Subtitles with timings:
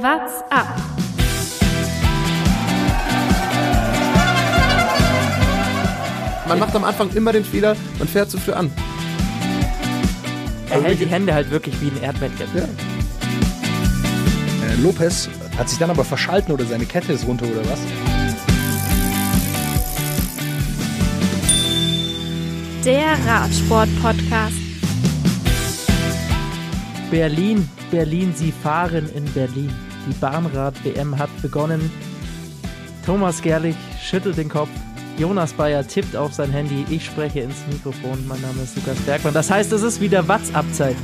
[0.00, 0.68] What's up?
[6.46, 8.70] Man macht am Anfang immer den Fehler, man fährt zu früh an.
[10.70, 12.46] Er hält die Hände halt wirklich wie ein Erdbettchen.
[12.54, 12.62] Ja.
[14.68, 17.80] Äh, Lopez hat sich dann aber verschalten oder seine Kette ist runter oder was?
[22.84, 24.54] Der Radsport-Podcast.
[27.10, 29.87] Berlin, Berlin, Sie fahren in Berlin.
[30.08, 31.90] Die Bahnrad-WM hat begonnen.
[33.04, 34.70] Thomas Gerlich schüttelt den Kopf.
[35.18, 36.86] Jonas Bayer tippt auf sein Handy.
[36.88, 38.26] Ich spreche ins Mikrofon.
[38.26, 39.34] Mein Name ist Lukas Bergmann.
[39.34, 40.96] Das heißt, es ist wieder WhatsApp-Zeit.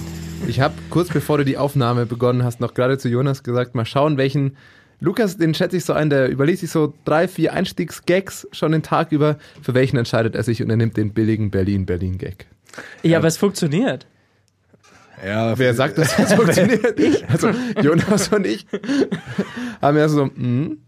[0.48, 3.84] Ich habe kurz bevor du die Aufnahme begonnen hast, noch gerade zu Jonas gesagt, mal
[3.84, 4.56] schauen, welchen
[5.00, 8.82] Lukas, den schätze ich so ein, der überlegt sich so drei, vier Einstiegsgags schon den
[8.82, 9.36] Tag über.
[9.60, 12.46] Für welchen entscheidet er sich und er nimmt den billigen Berlin-Berlin-Gag.
[13.02, 14.06] Ja, aber es funktioniert.
[15.24, 16.98] Ja, Wer sagt, dass das funktioniert?
[17.30, 17.51] Also
[17.83, 18.66] Jonas und ich
[19.80, 20.78] haben ja so, mm,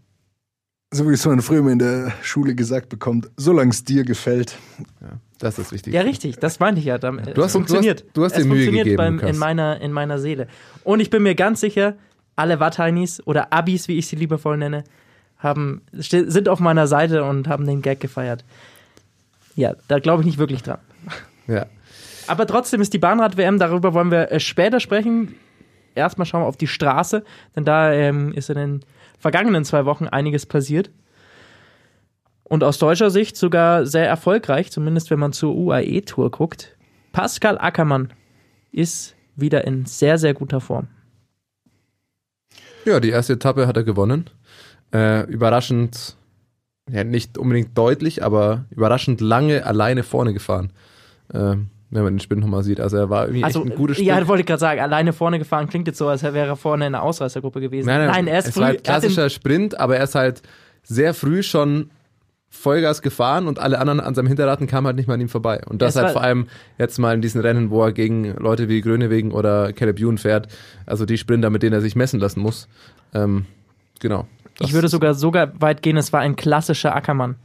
[0.91, 4.57] so wie es man früher in der Schule gesagt bekommt, solange es dir gefällt.
[5.39, 5.93] das ist wichtig.
[5.93, 6.37] Ja, richtig.
[6.37, 6.97] Das meinte ich ja.
[6.97, 7.35] Damit.
[7.35, 8.01] Du hast- es funktioniert.
[8.01, 10.47] du hast- du hast es dir Mühe funktioniert gegeben, beim, in, meiner, in meiner Seele.
[10.83, 11.95] Und ich bin mir ganz sicher,
[12.35, 14.83] alle Watteinis oder Abis, wie ich sie liebevoll nenne,
[15.39, 18.43] haben, sind auf meiner Seite und haben den Gag gefeiert.
[19.55, 20.79] Ja, da glaube ich nicht wirklich dran.
[21.47, 21.65] Ja.
[22.27, 25.35] Aber trotzdem ist die Bahnrad-WM, darüber wollen wir äh, später sprechen.
[25.95, 27.23] Erstmal schauen wir auf die Straße,
[27.55, 28.85] denn da ähm, ist in den
[29.19, 30.91] vergangenen zwei Wochen einiges passiert.
[32.43, 36.77] Und aus deutscher Sicht sogar sehr erfolgreich, zumindest wenn man zur UAE-Tour guckt.
[37.11, 38.13] Pascal Ackermann
[38.71, 40.87] ist wieder in sehr, sehr guter Form.
[42.85, 44.29] Ja, die erste Etappe hat er gewonnen.
[44.93, 46.15] Äh, überraschend,
[46.89, 50.71] ja, nicht unbedingt deutlich, aber überraschend lange alleine vorne gefahren.
[51.33, 52.79] Ähm, wenn man den Sprint nochmal sieht.
[52.79, 54.07] Also er war irgendwie Also, ein gutes Sprint.
[54.09, 56.55] ja, das wollte ich gerade sagen, alleine vorne gefahren klingt jetzt so, als wäre er
[56.55, 57.87] vorne in der Ausreißergruppe gewesen.
[57.87, 58.59] Nein, er ist es früh.
[58.61, 60.41] war halt er klassischer Sprint, aber er ist halt
[60.83, 61.89] sehr früh schon
[62.49, 65.61] Vollgas gefahren und alle anderen an seinem Hinterraten kamen halt nicht mal an ihm vorbei.
[65.67, 66.47] Und das Ja, halt vor allem
[66.77, 70.47] jetzt mal in diesen Rennen, wo er gegen Leute wie Grönewegen oder Caleb Ewan fährt,
[70.85, 72.67] also die Sprinter, mit denen er sich messen lassen muss.
[73.13, 73.45] Ähm,
[73.99, 74.27] genau.
[74.59, 77.35] Ich würde sogar sogar weit gehen, es war ein klassischer Ackermann.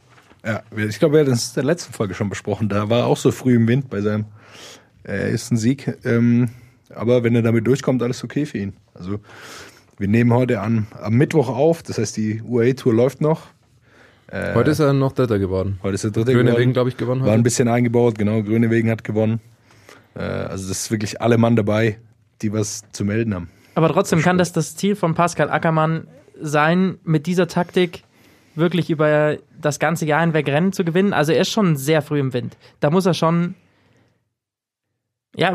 [0.45, 2.69] Ja, ich glaube, wir hatten das in der letzten Folge schon besprochen.
[2.69, 4.25] Da war er auch so früh im Wind bei seinem
[5.05, 5.97] äh, ersten Sieg.
[6.05, 6.51] Ähm,
[6.95, 8.73] aber wenn er damit durchkommt, alles okay für ihn.
[8.95, 9.21] Also
[9.99, 11.83] wir nehmen heute an, am Mittwoch auf.
[11.83, 13.47] Das heißt, die UAE-Tour läuft noch.
[14.29, 15.79] Äh, Heute ist er noch Dritter geworden.
[15.83, 16.73] heute ist der dritte Grönewegen, geworden.
[16.73, 17.43] glaube ich, gewonnen War ein heute.
[17.43, 18.43] bisschen eingebaut, genau.
[18.43, 19.41] Grönewegen hat gewonnen.
[20.15, 21.99] Äh, also das ist wirklich alle Mann dabei,
[22.41, 23.51] die was zu melden haben.
[23.75, 26.09] Aber trotzdem kann das das Ziel von Pascal Ackermann
[26.41, 28.05] sein, mit dieser Taktik
[28.55, 31.13] wirklich über das ganze Jahr hinweg Rennen zu gewinnen.
[31.13, 32.57] Also er ist schon sehr früh im Wind.
[32.81, 33.55] Da muss er schon
[35.35, 35.53] ja,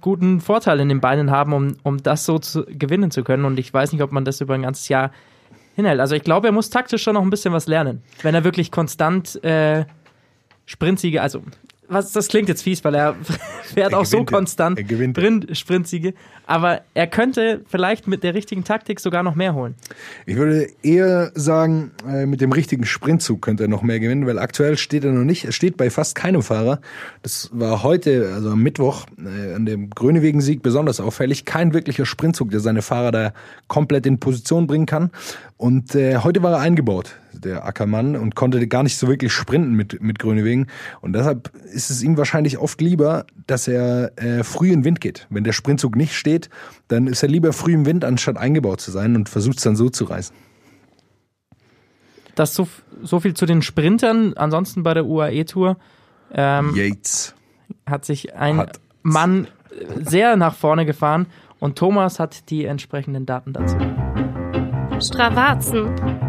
[0.00, 3.44] guten Vorteil in den Beinen haben, um, um das so zu gewinnen zu können.
[3.44, 5.10] Und ich weiß nicht, ob man das über ein ganzes Jahr
[5.74, 6.00] hinhält.
[6.00, 8.70] Also ich glaube, er muss taktisch schon noch ein bisschen was lernen, wenn er wirklich
[8.70, 9.84] konstant äh,
[10.66, 11.42] Sprintsiege, also
[11.88, 13.14] was, das klingt jetzt fies, weil er
[13.62, 15.16] fährt Er auch so konstant Er gewinnt.
[15.16, 16.14] Sprint, Sprintsiege,
[16.46, 19.74] aber er könnte vielleicht mit der richtigen Taktik sogar noch mehr holen.
[20.26, 24.38] Ich würde eher sagen, äh, mit dem richtigen Sprintzug könnte er noch mehr gewinnen, weil
[24.38, 25.44] aktuell steht er noch nicht.
[25.44, 26.80] Er steht bei fast keinem Fahrer.
[27.22, 31.44] Das war heute, also am Mittwoch, äh, an dem Grönewegen-Sieg besonders auffällig.
[31.44, 33.32] Kein wirklicher Sprintzug, der seine Fahrer da
[33.66, 35.10] komplett in Position bringen kann.
[35.56, 39.72] Und äh, heute war er eingebaut, der Ackermann, und konnte gar nicht so wirklich sprinten
[39.74, 40.66] mit, mit Grönewegen.
[41.00, 45.26] Und deshalb ist es ihm wahrscheinlich oft lieber, dass er äh, früh in Wind geht.
[45.30, 46.50] Wenn der Sprintzug nicht steht,
[46.88, 49.76] dann ist er lieber früh im Wind, anstatt eingebaut zu sein und versucht es dann
[49.76, 50.34] so zu reißen.
[52.34, 52.68] Das so,
[53.02, 54.34] so viel zu den Sprintern.
[54.36, 55.76] Ansonsten bei der UAE-Tour
[56.32, 57.34] ähm, Yates.
[57.86, 61.26] hat sich ein Hat- Mann äh, sehr nach vorne gefahren
[61.58, 63.76] und Thomas hat die entsprechenden Daten dazu.
[65.00, 66.27] Stravazen.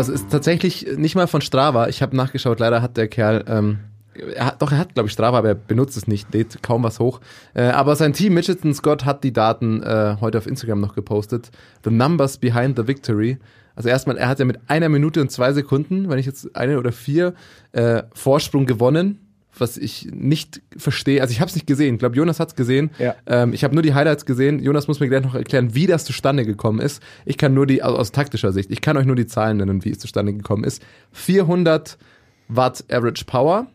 [0.00, 1.88] Also ist tatsächlich nicht mal von Strava.
[1.88, 3.80] Ich habe nachgeschaut, leider hat der Kerl, ähm,
[4.34, 6.82] er hat, doch, er hat, glaube ich, Strava, aber er benutzt es nicht, lädt kaum
[6.82, 7.20] was hoch.
[7.52, 11.50] Äh, aber sein Team, Mitchelton Scott, hat die Daten äh, heute auf Instagram noch gepostet.
[11.84, 13.36] The numbers behind the victory.
[13.76, 16.78] Also erstmal, er hat ja mit einer Minute und zwei Sekunden, wenn ich jetzt eine
[16.78, 17.34] oder vier,
[17.72, 19.18] äh, Vorsprung gewonnen.
[19.58, 21.94] Was ich nicht verstehe, also ich habe es nicht gesehen.
[21.94, 22.90] Ich glaube, Jonas hat es gesehen.
[22.98, 23.16] Ja.
[23.26, 24.60] Ähm, ich habe nur die Highlights gesehen.
[24.60, 27.02] Jonas muss mir gleich noch erklären, wie das zustande gekommen ist.
[27.24, 29.84] Ich kann nur die, also aus taktischer Sicht, ich kann euch nur die Zahlen nennen,
[29.84, 30.82] wie es zustande gekommen ist.
[31.12, 31.98] 400
[32.48, 33.66] Watt Average Power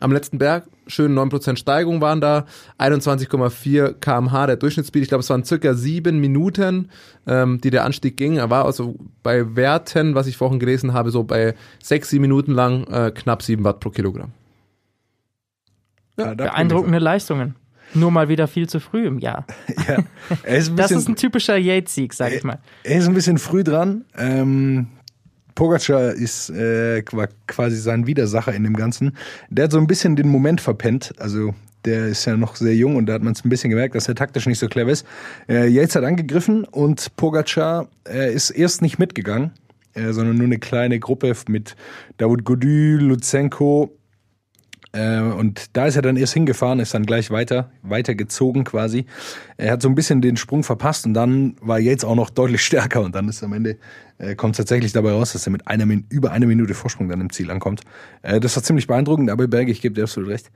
[0.00, 0.68] am letzten Berg.
[0.86, 2.46] Schön 9% Steigung waren da.
[2.78, 5.02] 21,4 kmh der Durchschnittsspeed.
[5.02, 6.90] Ich glaube, es waren circa sieben Minuten,
[7.26, 8.36] ähm, die der Anstieg ging.
[8.36, 12.52] Er war also bei Werten, was ich vorhin gelesen habe, so bei sechs, sieben Minuten
[12.52, 14.32] lang äh, knapp sieben Watt pro Kilogramm.
[16.16, 17.54] Ja, Beeindruckende Leistungen.
[17.94, 19.46] Nur mal wieder viel zu früh im Jahr.
[19.88, 19.98] Ja,
[20.44, 22.58] ist ein Das bisschen, ist ein typischer Yates-Sieg, sag ich mal.
[22.82, 24.04] er ist ein bisschen früh dran.
[24.18, 24.88] Ähm,
[25.54, 29.16] Pogacar ist äh, qua- quasi sein Widersacher in dem Ganzen.
[29.48, 31.14] Der hat so ein bisschen den Moment verpennt.
[31.18, 31.54] Also
[31.86, 34.08] der ist ja noch sehr jung und da hat man es ein bisschen gemerkt, dass
[34.08, 35.06] er taktisch nicht so clever ist.
[35.48, 39.52] Äh, Yates hat angegriffen und Pogacar äh, ist erst nicht mitgegangen,
[39.94, 41.76] äh, sondern nur eine kleine Gruppe mit
[42.18, 43.95] David Gody, Lutsenko,
[44.98, 49.06] und da ist er dann erst hingefahren, ist dann gleich weiter, weitergezogen quasi.
[49.56, 52.62] Er hat so ein bisschen den Sprung verpasst und dann war Yates auch noch deutlich
[52.64, 53.76] stärker und dann ist am Ende,
[54.18, 57.30] äh, kommt tatsächlich dabei raus, dass er mit einer, über eine Minute Vorsprung dann im
[57.30, 57.82] Ziel ankommt.
[58.22, 60.50] Äh, das war ziemlich beeindruckend, aber Berge, ich gebe dir absolut recht.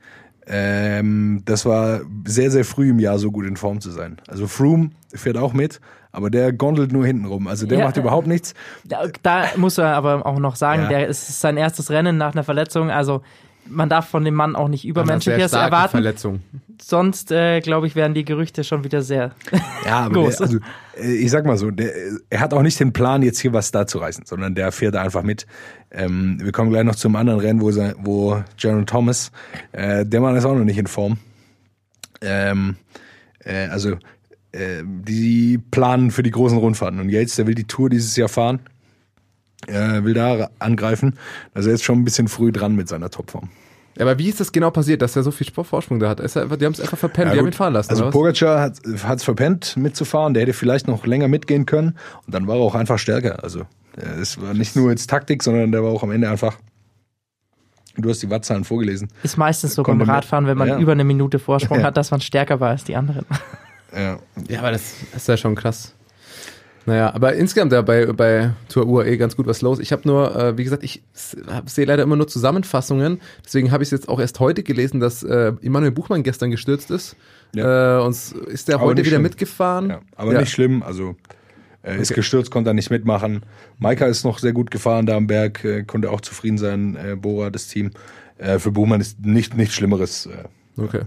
[0.47, 4.17] Ähm, das war sehr, sehr früh im Jahr so gut in Form zu sein.
[4.27, 5.79] Also Froome fährt auch mit,
[6.11, 7.47] aber der gondelt nur hinten rum.
[7.47, 7.85] Also der Ja.
[7.85, 8.53] macht überhaupt nichts.
[8.83, 10.89] Da, da muss er aber auch noch sagen, Ja.
[10.89, 12.89] der ist sein erstes Rennen nach einer Verletzung.
[12.89, 13.21] Also
[13.71, 15.91] man darf von dem Mann auch nicht Übermenschliches erwarten.
[15.91, 16.41] Verletzung.
[16.81, 19.31] Sonst, äh, glaube ich, wären die Gerüchte schon wieder sehr.
[19.85, 20.37] Ja, aber Groß.
[20.37, 20.57] der, also,
[20.97, 21.91] äh, ich sag mal so, der,
[22.29, 24.93] er hat auch nicht den Plan, jetzt hier was da zu reißen, sondern der fährt
[24.95, 25.47] da einfach mit.
[25.89, 29.31] Ähm, wir kommen gleich noch zum anderen Rennen, wo, sein- wo Jaron Thomas,
[29.71, 31.17] äh, der Mann ist auch noch nicht in Form.
[32.21, 32.75] Ähm,
[33.43, 33.93] äh, also,
[34.51, 36.99] äh, die planen für die großen Rundfahrten.
[36.99, 38.59] Und Yates, der will die Tour dieses Jahr fahren,
[39.67, 41.17] äh, will da angreifen.
[41.53, 43.49] Also er ist schon ein bisschen früh dran mit seiner Topform.
[43.97, 46.19] Ja, aber wie ist das genau passiert, dass er so viel Vorsprung da hat?
[46.21, 47.89] Ist er einfach, die haben es einfach verpennt, Ja, die haben ihn fahren lassen.
[47.91, 48.09] Also?
[48.09, 52.55] Pogacar hat es verpennt mitzufahren, der hätte vielleicht noch länger mitgehen können und dann war
[52.55, 53.43] er auch einfach stärker.
[53.43, 53.61] Also
[53.97, 56.57] äh, es war nicht nur jetzt Taktik, sondern der war auch am Ende einfach.
[57.97, 59.09] Du hast die Wattzahlen vorgelesen.
[59.21, 60.79] Ist meistens so beim Radfahren, wenn man Ja.
[60.79, 61.87] über eine Minute Vorsprung Ja.
[61.87, 63.25] hat, dass man stärker war als die anderen.
[63.93, 64.17] Ja.
[64.47, 65.93] Ja, aber das ist ja schon krass.
[66.87, 69.79] Naja, aber insgesamt ja bei, bei Tour UAE ganz gut was los.
[69.79, 71.03] Ich habe nur, äh, wie gesagt, ich
[71.65, 73.21] sehe leider immer nur Zusammenfassungen.
[73.45, 76.89] Deswegen habe ich es jetzt auch erst heute gelesen, dass äh, Immanuel Buchmann gestern gestürzt
[76.89, 77.15] ist.
[77.53, 77.99] Ja.
[77.99, 79.21] Äh, und ist der Aber heute wieder schlimm.
[79.23, 79.89] mitgefahren.
[79.89, 79.99] ja.
[80.15, 80.39] Aber Ja.
[80.39, 80.81] nicht schlimm.
[80.81, 81.15] Also
[81.83, 82.19] er ist Okay.
[82.21, 83.43] gestürzt, konnte er nicht mitmachen.
[83.77, 86.95] Maika ist noch sehr gut gefahren da am Berg, äh, konnte auch zufrieden sein.
[86.95, 87.91] Äh, Bora, das Team.
[88.39, 90.27] Äh, für Buhmann ist nicht nichts Schlimmeres.
[90.77, 91.01] Okay.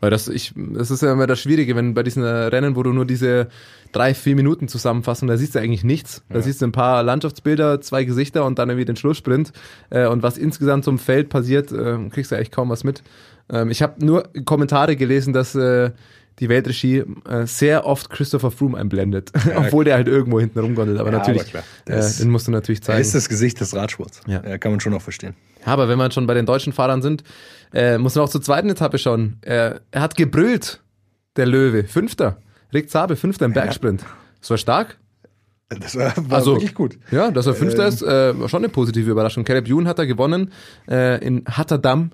[0.00, 2.92] Weil das, ich, das ist ja immer das Schwierige, wenn bei diesen Rennen, wo du
[2.92, 3.48] nur diese
[3.92, 6.22] drei, vier Minuten zusammenfassen, da siehst du eigentlich nichts.
[6.28, 9.52] Da siehst du ein paar Landschaftsbilder, zwei Gesichter und dann irgendwie den Schlusssprint.
[9.90, 13.02] Äh, und was insgesamt zum Feld passiert, äh, kriegst du eigentlich kaum was mit.
[13.50, 15.90] Ähm, ich habe nur Kommentare gelesen, dass äh,
[16.40, 20.98] die Weltregie äh, sehr oft Christopher Froome einblendet, obwohl der halt irgendwo hinten rumgondelt.
[20.98, 21.62] Aber Ja, natürlich, aber
[21.96, 23.00] äh, den musst du natürlich er zeigen.
[23.02, 24.20] ist das Gesicht des Radsports.
[24.26, 24.42] Ja.
[24.46, 25.34] Ja, kann man schon auch verstehen.
[25.64, 27.22] Ja, aber wenn wir schon bei den deutschen Fahrern sind,
[27.74, 29.36] äh, muss man auch zur zweiten Etappe schauen.
[29.42, 30.80] Er, er hat gebrüllt,
[31.36, 31.84] der Löwe.
[31.84, 32.38] Fünfter.
[32.72, 34.04] Rick Zabe, Fünfter im Bergsprint.
[34.40, 34.96] Das war stark.
[35.68, 36.98] Das war, war Also- wirklich gut.
[37.12, 37.88] Ja, dass er Fünfter Ähm.
[37.90, 39.44] ist, äh, war schon eine positive Überraschung.
[39.44, 40.52] Caleb Ewan hat er gewonnen
[40.88, 42.10] äh, in Hatterdam.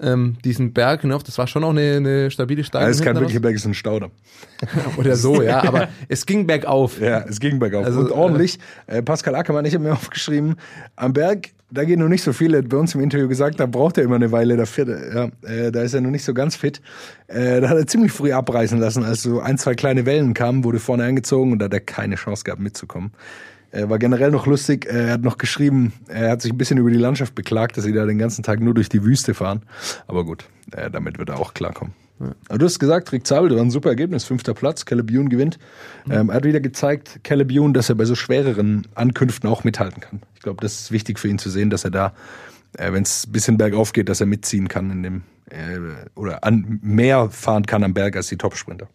[0.00, 2.86] Ähm, diesen Berg hinauf, das war schon auch eine, eine stabile Steigung.
[2.86, 4.10] Ja, es ist kein wirklicher Berg, es ist ein Staudamm.
[4.96, 7.00] Oder so, ja, aber es ging bergauf.
[7.00, 7.84] Ja, es ging bergauf.
[7.84, 8.58] Also, und ordentlich.
[8.86, 10.56] Äh, Pascal Ackermann, ich habe mir aufgeschrieben,
[10.96, 12.58] am Berg, da gehen noch nicht so viele.
[12.58, 15.14] Er hat bei uns im Interview gesagt, da braucht er immer eine Weile dafür.
[15.14, 16.80] Ja, äh, da ist er noch nicht so ganz fit.
[17.26, 20.64] Äh, da hat er ziemlich früh abreißen lassen, als so ein, zwei kleine Wellen kamen,
[20.64, 23.12] wurde vorne eingezogen und da hat er keine Chance gehabt mitzukommen.
[23.74, 24.86] Äh, war generell noch lustig.
[24.86, 27.92] Er hat noch geschrieben, er hat sich ein bisschen über die Landschaft beklagt, dass sie
[27.92, 29.62] da den ganzen Tag nur durch die Wüste fahren.
[30.06, 31.92] Aber gut, äh, damit wird er auch klarkommen.
[32.48, 35.28] Aber du hast gesagt, Rick Zabel, das war ein super Ergebnis, fünfter Platz, Caleb Ewan
[35.28, 35.58] gewinnt.
[36.08, 40.00] Ähm, er hat wieder gezeigt, Caleb Ewan, dass er bei so schwereren Ankünften auch mithalten
[40.00, 40.22] kann.
[40.36, 42.14] Ich glaube, das ist wichtig für ihn zu sehen, dass er da,
[42.78, 45.80] äh, wenn es ein bisschen bergauf geht, dass er mitziehen kann in dem, äh,
[46.14, 48.86] oder an, mehr fahren kann am Berg als die Topsprinter.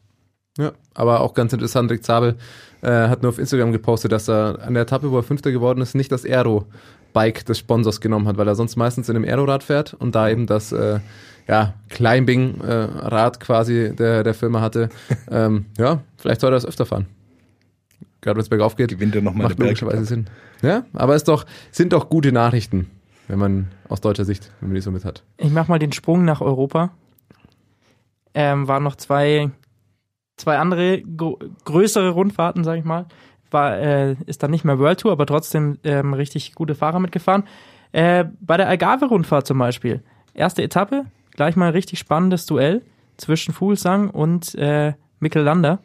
[0.59, 2.35] Ja, aber auch ganz interessant, Rick Zabel
[2.81, 5.79] äh, hat nur auf Instagram gepostet, dass er an der Etappe, wo er Fünfter geworden
[5.79, 9.63] ist, nicht das Aero-Bike des Sponsors genommen hat, weil er sonst meistens in einem Aerorad
[9.63, 10.99] fährt und da eben das äh,
[11.47, 14.89] ja, Climbing-Rad quasi der, der Firma hatte.
[15.31, 17.07] ähm, ja, vielleicht soll er das öfter fahren.
[18.21, 20.25] Gerade wenn es bergauf geht, Gewinnt er nochmal macht logischerweise Sinn.
[20.61, 22.89] Ja, aber es doch, sind doch gute Nachrichten,
[23.29, 25.23] wenn man aus deutscher Sicht, wenn man die so mit hat.
[25.37, 26.91] Ich mach mal den Sprung nach Europa.
[28.33, 29.49] Ähm, waren noch zwei,
[30.39, 31.01] zwei andere
[31.65, 33.05] größere Rundfahrten, sag ich mal.
[33.51, 37.43] War, äh, ist dann nicht mehr World Tour, aber trotzdem ähm, richtig gute Fahrer mitgefahren.
[37.91, 40.03] Äh, bei der Algarve-Rundfahrt zum Beispiel.
[40.34, 41.05] Erste Etappe,
[41.36, 42.84] gleich mal ein richtig spannendes Duell
[43.17, 45.79] zwischen Vogelsang und äh, Mikkel Lander.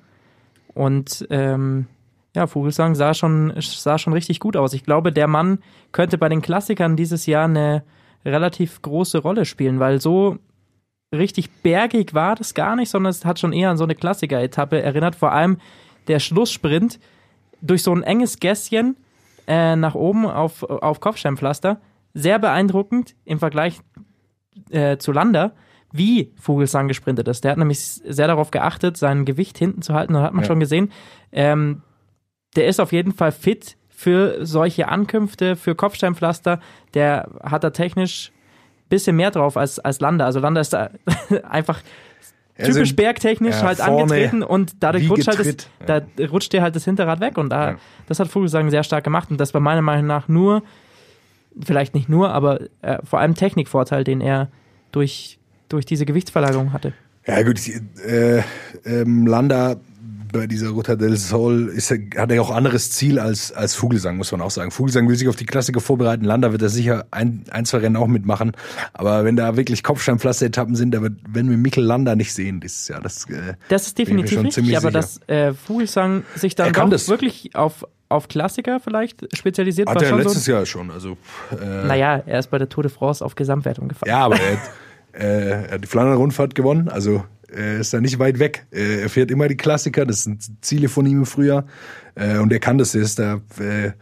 [0.74, 1.86] Und ähm,
[2.34, 4.74] ja, Vogelsang sah schon, sah schon richtig gut aus.
[4.74, 5.58] Ich glaube, der Mann
[5.92, 7.84] könnte bei den Klassikern dieses Jahr eine
[8.24, 10.38] relativ große Rolle spielen, weil so
[11.12, 14.80] richtig bergig war das gar nicht, sondern es hat schon eher an so eine Klassiker-Etappe
[14.82, 15.16] erinnert.
[15.16, 15.58] Vor allem
[16.08, 16.98] der Schlusssprint
[17.60, 18.96] durch so ein enges Gässchen
[19.46, 21.80] äh, nach oben auf, auf Kopfsteinpflaster.
[22.14, 23.80] Sehr beeindruckend im Vergleich
[24.70, 25.52] äh, zu Lander,
[25.92, 27.44] wie Vogelsang gesprintet ist.
[27.44, 30.14] Der hat nämlich sehr darauf geachtet, sein Gewicht hinten zu halten.
[30.14, 30.48] Da hat man Ja.
[30.48, 30.92] schon gesehen,
[31.32, 31.82] ähm,
[32.56, 36.60] der ist auf jeden Fall fit für solche Ankünfte, für Kopfsteinpflaster.
[36.94, 38.32] Der hat da technisch
[38.94, 40.24] bisschen mehr drauf als, als Landa.
[40.24, 40.90] Also Landa ist da
[41.48, 41.82] einfach
[42.56, 46.62] Also, typisch bergtechnisch ja, halt angetreten und dadurch rutscht, halt das, getritt, da rutscht dir
[46.62, 47.76] halt das Hinterrad weg und da, Ja.
[48.06, 50.62] das hat Vogelsang sehr stark gemacht und das war meiner Meinung nach nur,
[51.60, 54.48] vielleicht nicht nur, aber äh, vor allem Technikvorteil, den er
[54.92, 56.92] durch, durch diese Gewichtsverlagerung hatte.
[57.26, 57.60] Ja gut,
[58.06, 58.42] äh,
[58.84, 59.76] ähm, Landa
[60.34, 64.16] bei dieser Ruta del Sol ist, er- hat er auch anderes Ziel als, als Vogelsang,
[64.16, 64.70] muss man auch sagen.
[64.70, 66.24] Vogelsang will sich auf die Klassiker vorbereiten.
[66.24, 68.52] Landa wird er sicher ein, ein, zwei Rennen auch mitmachen.
[68.92, 72.88] Aber wenn da wirklich Kopfsteinpflaster-Etappen sind, da wird, wenn wir Mikkel Landa nicht sehen dieses
[72.88, 73.00] Jahr.
[73.00, 74.90] Das, äh, Das ist definitiv schon richtig, aber sicher.
[74.90, 80.18] dass äh, Vogelsang sich dann wirklich auf, auf Klassiker vielleicht spezialisiert hat war er schon
[80.18, 80.52] letztes so.
[80.52, 80.90] Jahr schon.
[80.90, 81.16] Also,
[81.52, 84.08] äh, Naja, er ist bei der Tour de France auf Gesamtwertung gefahren.
[84.08, 84.58] Ja, aber er hat,
[85.12, 87.24] äh, er hat die Flandern-Rundfahrt gewonnen, also
[87.54, 88.66] er ist da nicht weit weg.
[88.72, 91.66] Äh, er fährt immer die Klassiker, das sind Ziele von ihm im Frühjahr.
[92.14, 93.92] Äh, und er kann das, er ist da äh,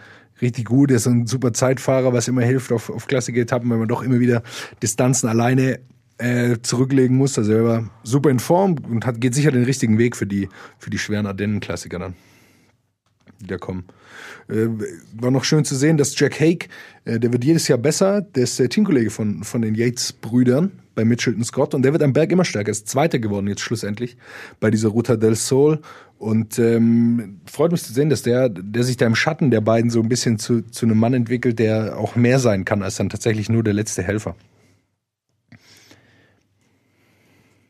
[0.40, 3.88] richtig gut, er ist ein super Zeitfahrer, was immer hilft auf, auf Klassiker-Etappen, wenn man
[3.88, 4.42] doch immer wieder
[4.82, 5.80] Distanzen alleine
[6.18, 7.38] äh, zurücklegen muss.
[7.38, 10.49] Also er war super in Form und hat, geht sicher den richtigen Weg für die,
[10.78, 12.14] für die schweren Ardennen-Klassiker dann
[13.42, 13.84] die da kommen.
[14.49, 14.68] Äh,
[15.20, 16.68] war noch schön zu sehen, dass Jack Hake,
[17.04, 21.04] äh, der wird jedes Jahr besser, der ist der Teamkollege von, von den Yates-Brüdern bei
[21.04, 24.16] Mitchelton Scott und der wird am Berg immer stärker, ist Zweiter geworden jetzt schlussendlich
[24.61, 25.80] bei dieser Ruta del Sol
[26.18, 29.90] und ähm, freut mich zu sehen, dass der, der sich da im Schatten der beiden
[29.90, 33.08] so ein bisschen zu, zu einem Mann entwickelt, der auch mehr sein kann als dann
[33.08, 34.37] tatsächlich nur der letzte Helfer.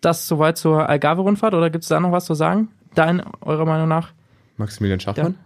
[0.01, 2.69] Das soweit zur Algarve-Rundfahrt oder gibt es da noch was zu sagen?
[2.95, 4.13] Dein, eurer Meinung nach?
[4.57, 5.37] Maximilian Schachmann?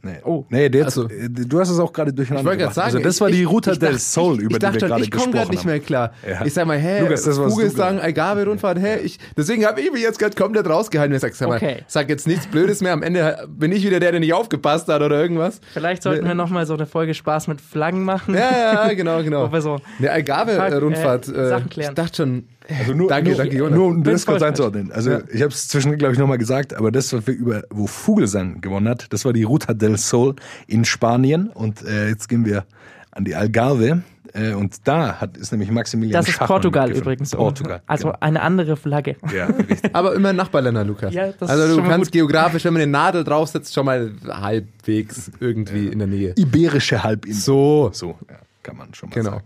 [0.00, 0.44] Nee, Oh.
[0.48, 2.74] nee der Also- äh, du hast es auch gerade Ich durcheinander wollte gerade gebracht.
[2.92, 4.52] sagen, Also das war die ich- Ruta ich del dachte- Sol, ich, über ich die
[4.52, 5.66] wir dachte schon, gerade ich komme gesprochen gerade nicht haben.
[5.70, 6.12] mehr klar.
[6.28, 6.44] Ja.
[6.46, 8.02] Ich sag mal, hä, Lukas, das warst du Vogelsang, gerade.
[8.04, 11.14] Algarve-Rundfahrt, hä, ich, deswegen habe ich mich jetzt gerade komplett rausgehalten.
[11.16, 11.78] Ich sag, sag mal, Okay.
[11.88, 12.92] sag jetzt nichts Blödes mehr.
[12.92, 15.60] Am Ende bin ich wieder der, der nicht aufgepasst hat oder irgendwas.
[15.72, 18.34] Vielleicht sollten wir nochmal so eine Folge Spaß mit Flaggen machen.
[18.34, 19.46] Ja, ja, genau, genau.
[19.48, 21.28] Wo wir so Eine Algarve-Rundfahrt.
[21.28, 22.44] Äh, Äh, ich dachte schon,
[22.78, 23.74] Also nur, danke, nur, danke, Jonas.
[23.76, 24.92] Nur um das kurz einzuordnen.
[24.92, 25.20] Also Ja.
[25.32, 28.60] ich habe es zwischendurch, glaube ich, nochmal gesagt, aber das, was wir über, wo Vogelsang
[28.60, 30.34] gewonnen hat, das war die Ruta del Sol
[30.66, 31.48] in Spanien.
[31.48, 32.64] Und äh, jetzt gehen wir
[33.10, 34.02] an die Algarve.
[34.34, 37.30] Äh, und da hat, ist nämlich Maximilian Das ist Schachmann Portugal übrigens.
[37.30, 37.80] Portugal.
[37.86, 38.18] Also genau.
[38.20, 39.16] eine andere Flagge.
[39.34, 39.94] Ja, richtig.
[39.94, 41.14] aber immer Nachbarländer, Lukas.
[41.14, 42.12] Ja, das also ist du kannst gut.
[42.12, 46.34] geografisch, wenn man eine Nadel draufsetzt, schon mal halbwegs irgendwie in der Nähe.
[46.36, 47.40] Iberische Halbinsel.
[47.42, 47.90] So.
[47.94, 49.30] So, ja, kann man schon mal Genau.
[49.30, 49.44] sagen.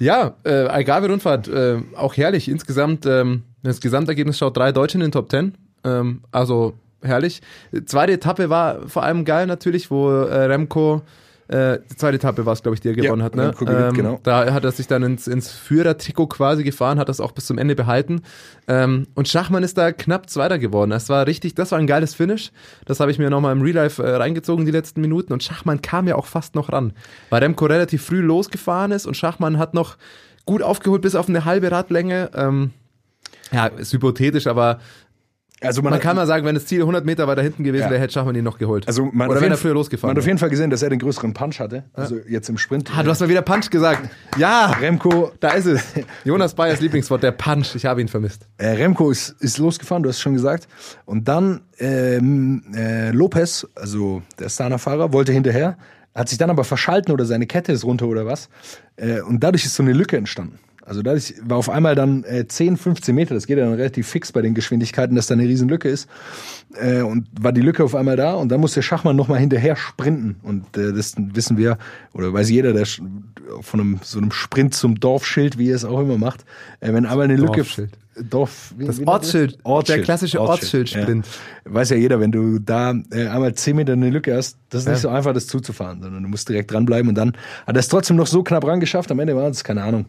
[0.00, 2.48] Ja, äh, Algarve-Rundfahrt, äh, auch herrlich.
[2.48, 5.54] Insgesamt, ähm, das Gesamtergebnis schaut drei Deutsche in den Top Ten.
[5.84, 7.42] Ähm, also herrlich.
[7.84, 11.02] Zweite Etappe war vor allem geil natürlich, wo äh, Remco,
[11.50, 13.34] äh, die zweite Etappe war es, glaube ich, die er gewonnen hat.
[13.34, 13.52] Ne?
[13.58, 14.20] Gewinnt, genau.
[14.22, 17.58] Da hat er sich dann ins, ins Führertrikot quasi gefahren, hat das auch bis zum
[17.58, 18.22] Ende behalten.
[18.68, 20.90] Ähm, und Schachmann ist da knapp Zweiter geworden.
[20.90, 22.52] Das war richtig, das war ein geiles Finish.
[22.84, 25.32] Das habe ich mir nochmal im Real Life äh, reingezogen, die letzten Minuten.
[25.32, 26.92] Und Schachmann kam ja auch fast noch ran.
[27.30, 29.96] Weil Remco relativ früh losgefahren ist und Schachmann hat noch
[30.46, 32.30] gut aufgeholt bis auf eine halbe Radlänge.
[32.34, 32.70] Ähm,
[33.52, 34.78] ja, ist hypothetisch, aber
[35.62, 37.82] Also man, man hat- kann mal sagen, wenn das Ziel 100 Meter weiter hinten gewesen
[37.84, 37.90] Ja.
[37.90, 38.88] wäre, hätte Schachmann ihn noch geholt.
[38.88, 40.88] also man Oder wenn er früher losgefahren Man hat auf jeden Fall gesehen, dass er
[40.90, 41.84] den größeren Punch hatte.
[41.92, 42.90] Also jetzt im Sprint.
[42.96, 44.08] Ah, du hast mal wieder Punch gesagt.
[44.38, 45.82] Ja, Remco, da ist es.
[46.24, 47.74] Jonas Bayers Lieblingswort, der Punch.
[47.74, 48.46] Ich habe ihn vermisst.
[48.56, 50.66] Äh, Remco ist, ist losgefahren, du hast es schon gesagt.
[51.04, 55.76] Und dann ähm, äh, Lopez, also der Astana-Fahrer, wollte hinterher,
[56.14, 58.48] hat sich dann aber verschalten oder seine Kette ist runter oder was.
[58.96, 60.58] Äh, und dadurch ist so eine Lücke entstanden.
[60.90, 64.08] Also dadurch war auf einmal dann äh, 10, 15 Meter, das geht ja dann relativ
[64.08, 66.08] fix bei den Geschwindigkeiten, dass da eine riesen Lücke ist.
[66.82, 69.76] Äh, und war die Lücke auf einmal da und dann muss der Schachmann nochmal hinterher
[69.76, 70.40] sprinten.
[70.42, 71.78] Und äh, das wissen wir,
[72.12, 72.86] oder weiß jeder, der
[73.60, 76.44] von einem, so einem Sprint zum Dorfschild, wie er es auch immer macht,
[76.80, 77.64] äh, wenn einmal eine Lücke...
[78.28, 79.58] Dorf, wie, Das man Ortsschild.
[79.88, 81.24] Der klassische Ortsschild-Sprint.
[81.64, 81.72] Ja.
[81.72, 84.88] Weiß ja jeder, wenn du da äh, einmal 10 Meter eine Lücke hast, das ist
[84.88, 85.02] nicht Ja.
[85.02, 87.34] so einfach, das zuzufahren, sondern du musst direkt dranbleiben und dann
[87.66, 89.12] hat er es trotzdem noch so knapp rangeschafft.
[89.12, 90.06] Am Ende war es, keine Ahnung,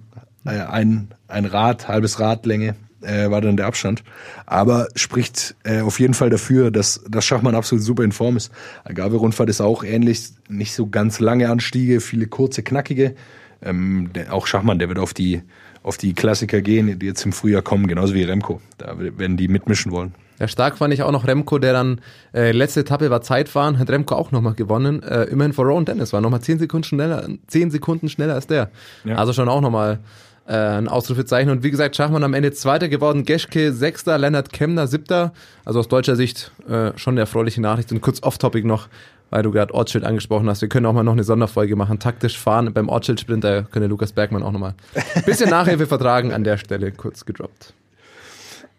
[0.49, 4.03] ein, ein Rad, halbes Radlänge äh, war dann der Abstand.
[4.45, 8.51] Aber spricht äh, auf jeden Fall dafür, dass, dass Schachmann absolut super in Form ist.
[8.83, 13.15] Agave-Rundfahrt ist auch ähnlich, nicht so ganz lange Anstiege, viele kurze, knackige.
[13.61, 15.43] Ähm, der, auch Schachmann, der wird auf die,
[15.83, 18.61] auf die Klassiker gehen, die jetzt im Frühjahr kommen, genauso wie Remco.
[18.77, 20.15] Da werden die mitmischen wollen.
[20.39, 22.01] Ja, stark fand ich auch noch Remco, der dann
[22.33, 25.03] äh, letzte Etappe war Zeitfahren, hat Remco auch nochmal gewonnen.
[25.03, 28.71] Äh, immerhin vor Rowan Dennis, war nochmal 10 Sekunden schneller, 10 Sekunden schneller als der.
[29.03, 29.17] Ja.
[29.17, 29.99] Also schon auch nochmal
[30.47, 31.51] äh, ein Ausrufezeichen.
[31.51, 35.33] Und wie gesagt, Schachmann am Ende Zweiter geworden, Geschke Sechster, Lennart Kemner Siebter.
[35.65, 37.91] Also aus deutscher Sicht äh, schon eine erfreuliche Nachricht.
[37.91, 38.87] Und kurz off-topic noch,
[39.29, 40.61] weil du gerade Ortsschild angesprochen hast.
[40.61, 41.99] Wir können auch mal noch eine Sonderfolge machen.
[41.99, 44.73] Taktisch fahren beim Ortsschild-Sprint, da könnte Lukas Bergmann auch nochmal
[45.15, 47.73] ein bisschen Nachhilfe vertragen an der Stelle, kurz gedroppt.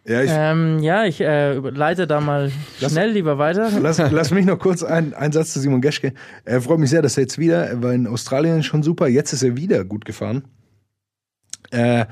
[0.04, 2.50] Ja, ich, Ähm, ja, ich äh, leite da mal
[2.80, 3.70] schnell lieber weiter.
[3.80, 6.12] Lass, lass mich noch kurz ein, einen Satz zu Simon Geschke.
[6.44, 9.32] Er freut mich sehr, dass er jetzt wieder, er war in Australien schon super, jetzt
[9.32, 10.42] ist er wieder gut gefahren.
[11.72, 12.06] Äh,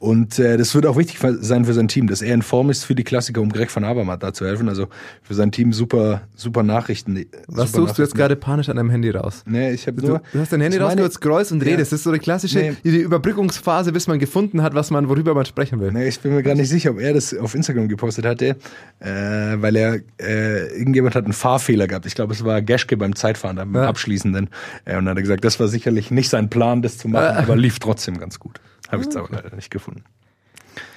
[0.00, 2.84] und äh, das wird auch wichtig sein für sein Team, dass er in Form ist
[2.84, 4.68] für die Klassiker, um Greg van Avermaet da zu helfen.
[4.68, 4.86] Also
[5.24, 7.26] für sein Team super, super Nachrichten.
[7.48, 8.16] Was super suchst du jetzt Nachrichten.
[8.16, 9.42] gerade panisch an deinem Handy raus?
[9.44, 10.22] Nee, ich habe Du, nur.
[10.32, 11.70] du hast dein Handy ich meine- rausgeholt, scrollst und Ja.
[11.70, 11.90] redest.
[11.90, 12.72] Das ist so eine klassische Nee.
[12.84, 15.90] die Überbrückungsphase, bis man gefunden hat, was man, worüber man sprechen will.
[15.90, 18.54] Nee, ich bin mir gar nicht sicher, ob er das auf Instagram gepostet hatte,
[19.00, 22.06] äh, weil er, äh, irgendjemand hat einen Fahrfehler gehabt.
[22.06, 23.88] Ich glaube, es war Geschke beim Zeitfahren, beim Ja.
[23.88, 24.48] Abschließenden.
[24.84, 27.36] Äh, und dann hat er gesagt, das war sicherlich nicht sein Plan, das zu machen,
[27.36, 28.60] aber lief trotzdem ganz gut.
[28.88, 30.04] Habe ich jetzt aber leider nicht gefunden.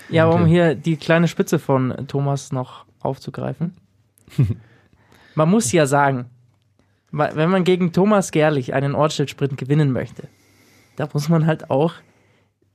[0.09, 3.75] Ja, um hier die kleine Spitze von Thomas noch aufzugreifen.
[5.35, 6.29] Man muss ja sagen,
[7.11, 10.27] wenn man gegen Thomas Gerlich einen Ortsschild-Sprint gewinnen möchte,
[10.95, 11.93] da muss man halt auch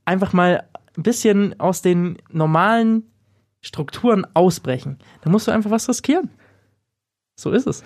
[0.05, 0.65] einfach mal
[0.97, 3.05] ein bisschen aus den normalen
[3.61, 4.99] Strukturen ausbrechen.
[5.23, 6.31] Da musst du einfach was riskieren.
[7.39, 7.85] So ist es.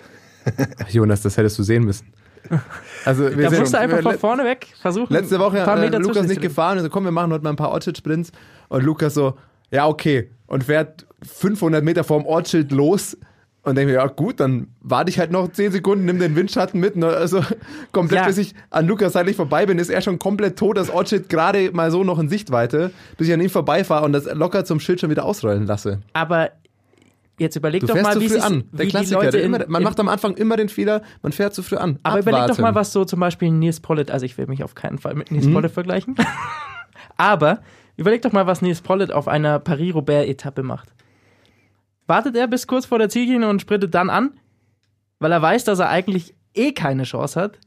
[0.89, 2.13] Jonas, das hättest du sehen müssen.
[3.05, 5.13] Also, wir Da musst du einfach von vorne weg versuchen.
[5.13, 7.55] Letzte Woche paar äh, Lukas nicht gefahren und so, komm, wir machen heute mal ein
[7.55, 8.31] paar Ortsschild-Sprints.
[8.69, 9.35] Und Lukas so,
[9.71, 10.29] ja, okay.
[10.47, 13.17] Und fährt 500 Meter vorm Ortsschild los
[13.63, 16.79] und denke mir, ja gut, dann warte ich halt noch 10 Sekunden, nimm den Windschatten
[16.79, 16.95] mit.
[16.95, 17.07] Ne?
[17.07, 17.43] Also
[17.91, 18.25] komplett, Ja.
[18.27, 20.77] bis ich an Lukas seitlich vorbei bin, ist er schon komplett tot.
[20.77, 24.25] Das Ortsschild gerade mal so noch in Sichtweite, bis ich an ihm vorbeifahre und das
[24.33, 25.99] locker zum Schild schon wieder ausrollen lasse.
[26.13, 26.49] Aber
[27.41, 28.63] jetzt überleg Du doch mal, wie, früh an.
[28.71, 29.19] Der Klassiker.
[29.19, 31.75] Leute Der immer, man in, macht am Anfang immer den Fehler, man fährt zu früh
[31.75, 31.99] an.
[32.03, 32.75] Aber überleg doch mal, Abwarten.
[32.75, 35.45] was so zum Beispiel Nils Pollitt, also ich will mich auf keinen Fall mit Nils
[35.47, 35.53] Mhm.
[35.53, 36.15] Pollitt vergleichen,
[37.17, 37.61] aber
[37.97, 40.93] überleg doch mal, was Nils Pollitt auf einer Paris-Roubaix-Etappe macht.
[42.07, 44.31] Wartet er bis kurz vor der Ziellinie und sprintet dann an,
[45.19, 47.59] weil er weiß, dass er eigentlich eh keine Chance hat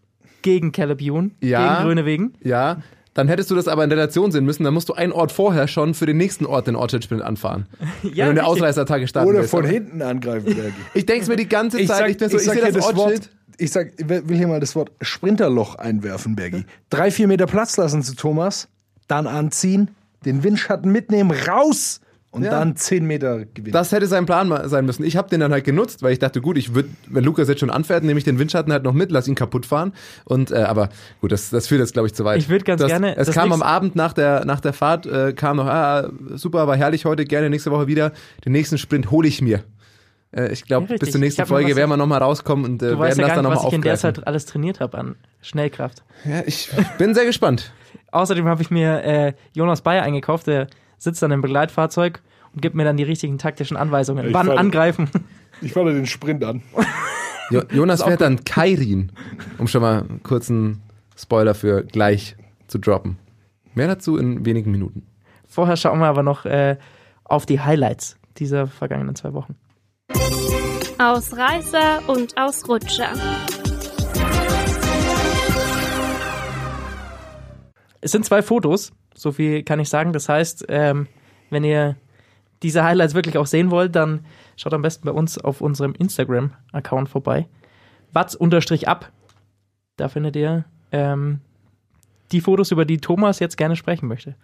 [0.43, 1.75] gegen Caleb Ewan, Ja.
[1.76, 2.37] gegen Grönewegen.
[2.43, 2.78] Ja,
[3.14, 4.64] dann hättest du das aber in Relation sehen müssen.
[4.64, 7.66] Dann musst du einen Ort vorher schon für den nächsten Ort den Ortsschild-Sprint anfahren.
[8.02, 8.42] Ja, wenn du eine richtig.
[8.44, 9.50] Ausreißerattacke starten Oder willst.
[9.50, 10.75] von hinten angreifen, Bergi.
[10.94, 12.73] Ich denke mir die ganze Ich Zeit, sag, ich, bin so, ich ich sag sehe
[12.73, 12.97] das Ortsschild.
[12.97, 16.65] Wort, ich sag, ich will hier mal das Wort Sprinterloch einwerfen, Bergi.
[16.91, 18.69] Drei, vier Meter Platz lassen zu Thomas,
[19.06, 19.91] dann anziehen,
[20.25, 22.00] den Windschatten mitnehmen, raus
[22.34, 22.50] und Ja.
[22.50, 23.73] dann zehn Meter gewinnen.
[23.73, 25.04] Das hätte sein Plan mal sein müssen.
[25.04, 27.60] Ich habe den dann halt genutzt, weil ich dachte, gut, ich würde, wenn Lukas jetzt
[27.60, 29.92] schon anfährt, nehme ich den Windschatten halt noch mit, lass ihn kaputt fahren.
[30.25, 30.88] Und äh, aber
[31.20, 32.38] gut, das, das führt jetzt glaube ich zu weit.
[32.38, 35.06] Ich würd ganz das, gerne- Es das kam am Abend nach der nach der Fahrt
[35.06, 38.12] äh, kam noch, ah, super, war herrlich heute, gerne nächste Woche wieder.
[38.44, 39.62] Den nächsten Sprint hole ich mir.
[40.36, 42.86] Äh, ich glaube, Ja, bis zur nächsten Folge was- werden wir nochmal rauskommen und äh,
[42.86, 44.14] Du werden weißt ja das gar dann nicht, nochmal was ich in der aufgreifen.
[44.16, 46.02] Zeit alles trainiert habe an Schnellkraft.
[46.25, 47.73] Ja, ich bin sehr gespannt.
[48.10, 50.66] Außerdem habe ich mir äh, Jonas Bayer eingekauft, der
[51.04, 54.26] sitzt dann im Begleitfahrzeug und gibt mir dann die richtigen taktischen Anweisungen.
[54.26, 55.08] Ich Wann fand- angreifen?
[55.60, 56.62] Ich fahre den Sprint an.
[57.50, 59.12] Jo Jonas fährt dann Kairin,
[59.58, 60.80] um schon mal einen kurzen
[61.14, 62.36] Spoiler für gleich
[62.69, 63.19] zu droppen.
[63.75, 65.02] Mehr dazu in wenigen Minuten.
[65.47, 66.78] Vorher schauen wir aber noch äh,
[67.23, 69.56] auf die Highlights dieser vergangenen zwei Wochen.
[70.99, 73.12] Ausreißer und Ausrutscher.
[78.00, 80.12] Es sind zwei Fotos, so viel kann ich sagen.
[80.12, 81.06] Das heißt, ähm,
[81.50, 81.96] wenn ihr
[82.62, 84.24] diese Highlights wirklich auch sehen wollt, dann
[84.56, 87.46] schaut am besten bei uns auf unserem Instagram-Account vorbei.
[88.12, 89.12] Watz-ab.
[89.96, 91.40] Da findet ihr ähm,
[92.32, 94.34] die Fotos, über die Thomas jetzt gerne sprechen möchte.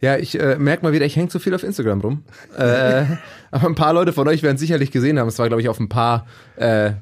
[0.00, 2.24] Ja, ich äh, merke mal wieder, ich hänge zu viel auf Instagram rum.
[2.56, 3.04] Äh,
[3.50, 5.28] aber ein paar Leute von euch werden es sicherlich gesehen haben.
[5.28, 6.26] Es war, glaube ich, auf ein paar
[6.56, 6.92] äh,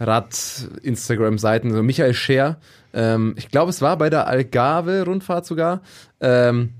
[0.00, 1.72] Rad-Instagram-Seiten.
[1.72, 2.58] So Michael Scher.
[2.92, 5.82] Ähm, ich glaube, es war bei der Algarve-Rundfahrt sogar.
[6.20, 6.70] Ähm,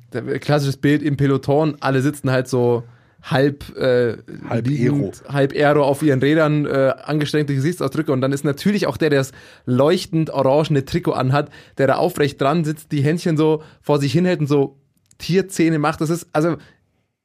[0.41, 1.77] klassisches Bild im Peloton.
[1.81, 2.85] Alle sitzen halt so
[3.23, 4.17] halb äh,
[4.49, 8.97] Halb liegend, halb Aero auf ihren Rädern, äh, angestrengte Gesichtsausdrücke und dann ist natürlich auch
[8.97, 9.33] der, der das
[9.65, 11.49] leuchtend orangene Trikot anhat,
[11.79, 14.77] der da aufrecht dran sitzt, die Händchen so vor sich hinhält und so
[15.19, 16.01] Tierzähne macht.
[16.01, 16.57] Das ist also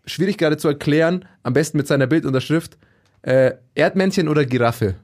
[0.05, 2.77] schwierig gerade zu erklären, am besten mit seiner Bildunterschrift.
[3.23, 4.95] Äh, Erdmännchen oder Giraffe?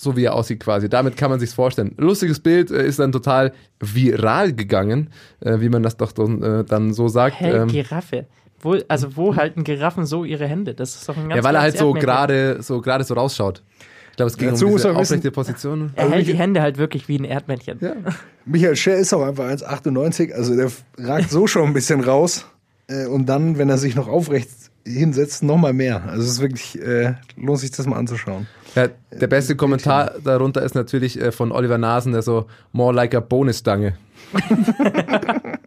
[0.00, 0.88] So wie er aussieht quasi.
[0.88, 1.92] Damit kann man sich's vorstellen.
[1.98, 6.64] Lustiges Bild äh, ist dann total viral gegangen, äh, wie man das doch dann, äh,
[6.64, 7.40] dann so sagt.
[7.40, 8.26] Hä, Ähm, Giraffe.
[8.60, 10.74] Wo, also wo halten Giraffen so ihre Hände?
[10.74, 13.62] Das ist doch ein ganz ja, weil er halt so gerade so gerade so rausschaut.
[14.10, 15.92] Ich glaube, es ging Dazu um diese aufrechte Position.
[15.94, 17.78] Er hält die Hände halt wirklich wie ein Erdmännchen.
[17.80, 17.92] Ja.
[18.44, 22.46] Michael Scher ist auch einfach 1,98, also der ragt so schon ein bisschen raus.
[22.88, 24.48] Äh, und dann, wenn er sich noch aufrecht
[24.88, 26.04] hinsetzt, noch mal mehr.
[26.04, 28.46] Also es ist wirklich, äh, lohnt sich das mal anzuschauen.
[28.74, 33.14] Ja, der beste Kommentar darunter ist natürlich äh, von Oliver Nasen, der so more like
[33.14, 33.94] a Bonusstange.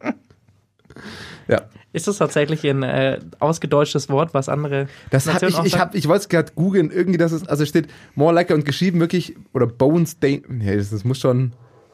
[1.48, 1.64] Ja.
[1.94, 5.94] Ist das tatsächlich ein äh, ausgedeutschtes Wort, was andere Das hab Nationen ich, ich, hab,
[5.94, 9.36] ich wollte es gerade googeln, irgendwie, das ist, also steht more like und geschrieben wirklich,
[9.54, 11.52] oder Bones Danger, nee, das, das muss schon,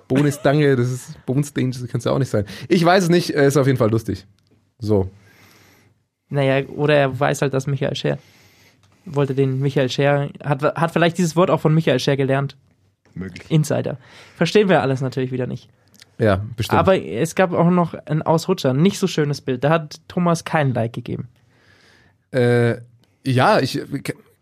[0.07, 2.45] Bones Dange, das ist Bones Danger, das kann es ja auch nicht sein.
[2.67, 4.27] Ich weiß es nicht, äh, ist auf jeden Fall lustig.
[4.77, 5.09] So.
[6.29, 8.17] Naja, oder er weiß halt, dass Michael Scher
[9.15, 12.57] wollte den Michael Scher, hat, hat vielleicht dieses Wort auch von Michael Scher gelernt.
[13.13, 13.49] Möglich.
[13.49, 13.97] Insider.
[14.35, 15.69] Verstehen wir alles natürlich wieder nicht.
[16.19, 16.79] Ja, bestimmt.
[16.79, 19.63] Aber es gab auch noch einen Ausrutscher, nicht so schönes Bild.
[19.63, 21.27] Da hat Thomas kein Like gegeben.
[22.31, 22.77] Äh,
[23.23, 23.81] ja, ich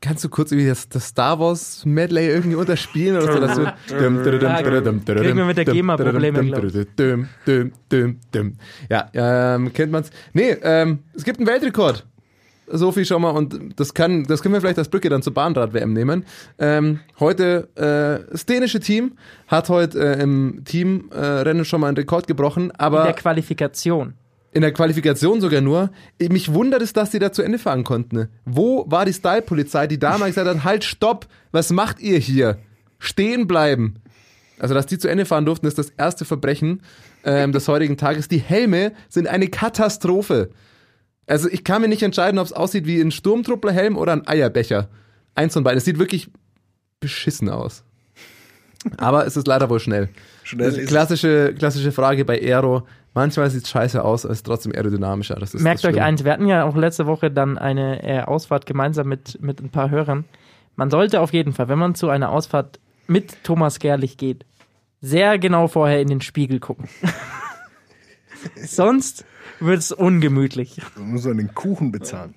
[0.06, 3.40] kannst du kurz irgendwie das, das Star Wars Medley irgendwie unterspielen oder so?
[3.40, 3.74] Das wird
[5.06, 6.44] kriegen wir mit der GEMA Probleme,
[8.90, 10.12] Ja, ähm, kennt man's?
[10.34, 12.06] Nee, ähm, es gibt einen Weltrekord.
[12.68, 15.34] So viel schon mal und das kann, das können wir vielleicht als Brücke dann zur
[15.36, 16.26] Bahnrad-WM nehmen.
[16.58, 19.14] Ähm, heute, äh, das dänische Team
[19.48, 24.16] hat heute äh, im Teamrennen äh, schon mal einen Rekord gebrochen, aber In der Qualifikation.
[24.56, 25.92] In der Qualifikation sogar nur.
[26.18, 28.30] Mich wundert es, dass die da zu Ende fahren konnten.
[28.46, 32.58] Wo war die Style-Polizei, die damals gesagt hat, halt, stopp, was macht ihr hier?
[32.98, 33.96] Stehen bleiben.
[34.58, 36.82] Also, dass die zu Ende fahren durften, ist das erste Verbrechen
[37.26, 38.30] ähm, des heutigen Tages.
[38.30, 40.52] Die Helme sind eine Katastrophe.
[41.28, 44.88] Also, ich kann mir nicht entscheiden, ob es aussieht wie ein Sturmtrupplerhelm oder ein Eierbecher.
[45.36, 45.80] Eins von beiden.
[45.80, 46.30] Es sieht wirklich
[47.02, 47.84] beschissen aus.
[48.96, 50.08] Aber es ist leider wohl schnell.
[50.44, 52.88] Schnell ist klassische, klassische Frage bei Aero.
[53.16, 55.36] Manchmal sieht es scheiße aus, aber es ist trotzdem aerodynamischer.
[55.36, 58.22] Das ist Merkt das euch eins, wir hatten ja auch letzte Woche dann eine äh,
[58.22, 60.26] Ausfahrt gemeinsam mit, mit ein paar Hörern.
[60.76, 64.46] Man sollte auf jeden Fall, wenn man zu einer Ausfahrt mit Thomas Gerlich geht,
[65.00, 66.90] sehr genau vorher in den Spiegel gucken.
[68.58, 69.24] Sonst
[69.62, 70.82] wird es ungemütlich.
[70.98, 72.36] Man muss man den Kuchen bezahlen.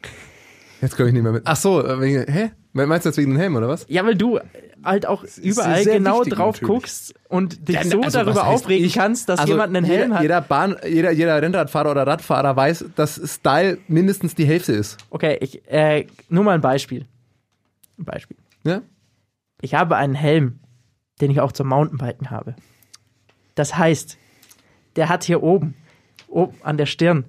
[0.81, 1.43] Jetzt komme ich nicht mehr mit.
[1.47, 2.51] Ach so, äh, wegen, hä?
[2.73, 3.85] Meinst du jetzt wegen dem Helm oder was?
[3.89, 4.39] Ja, weil du
[4.85, 6.69] halt auch überall genau wichtig drauf natürlich.
[6.83, 8.95] guckst und dich Ja, so also darüber aufregen ich?
[8.95, 10.23] kannst, dass Also jemand einen Helm jeder, hat.
[10.23, 14.99] Jeder, Bahn, jeder, jeder Rennradfahrer oder Radfahrer weiß, dass Style mindestens die Hälfte ist.
[15.11, 17.07] Okay, ich, äh, nur mal ein Beispiel.
[17.99, 18.37] Ein Beispiel.
[18.63, 18.83] Ja?
[19.61, 20.61] Ich habe einen Helm,
[21.21, 22.55] den ich auch zum Mountainbiken habe.
[23.57, 24.17] Das heißt,
[24.95, 25.75] der hat hier oben,
[26.29, 27.25] oben an der Stirn,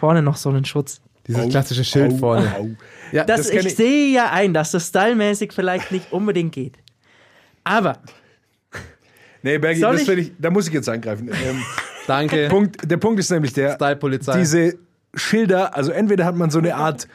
[0.00, 1.00] vorne noch so einen Schutz.
[1.28, 2.52] Dieses Au, klassische Schild au, vorne.
[2.58, 2.68] au.
[3.12, 6.78] Ja, Das, das ich, ich- sehe ja ein, dass das stylmäßig vielleicht nicht unbedingt geht.
[7.64, 7.98] Aber
[9.42, 11.28] Nee, Bergi, das ich- ich, da muss ich jetzt eingreifen.
[11.28, 11.62] Ähm,
[12.06, 12.48] danke.
[12.48, 14.38] Punkt, der Punkt ist nämlich der, Style-Polizei.
[14.38, 14.74] diese
[15.14, 17.06] Schilder, also entweder hat man so eine Art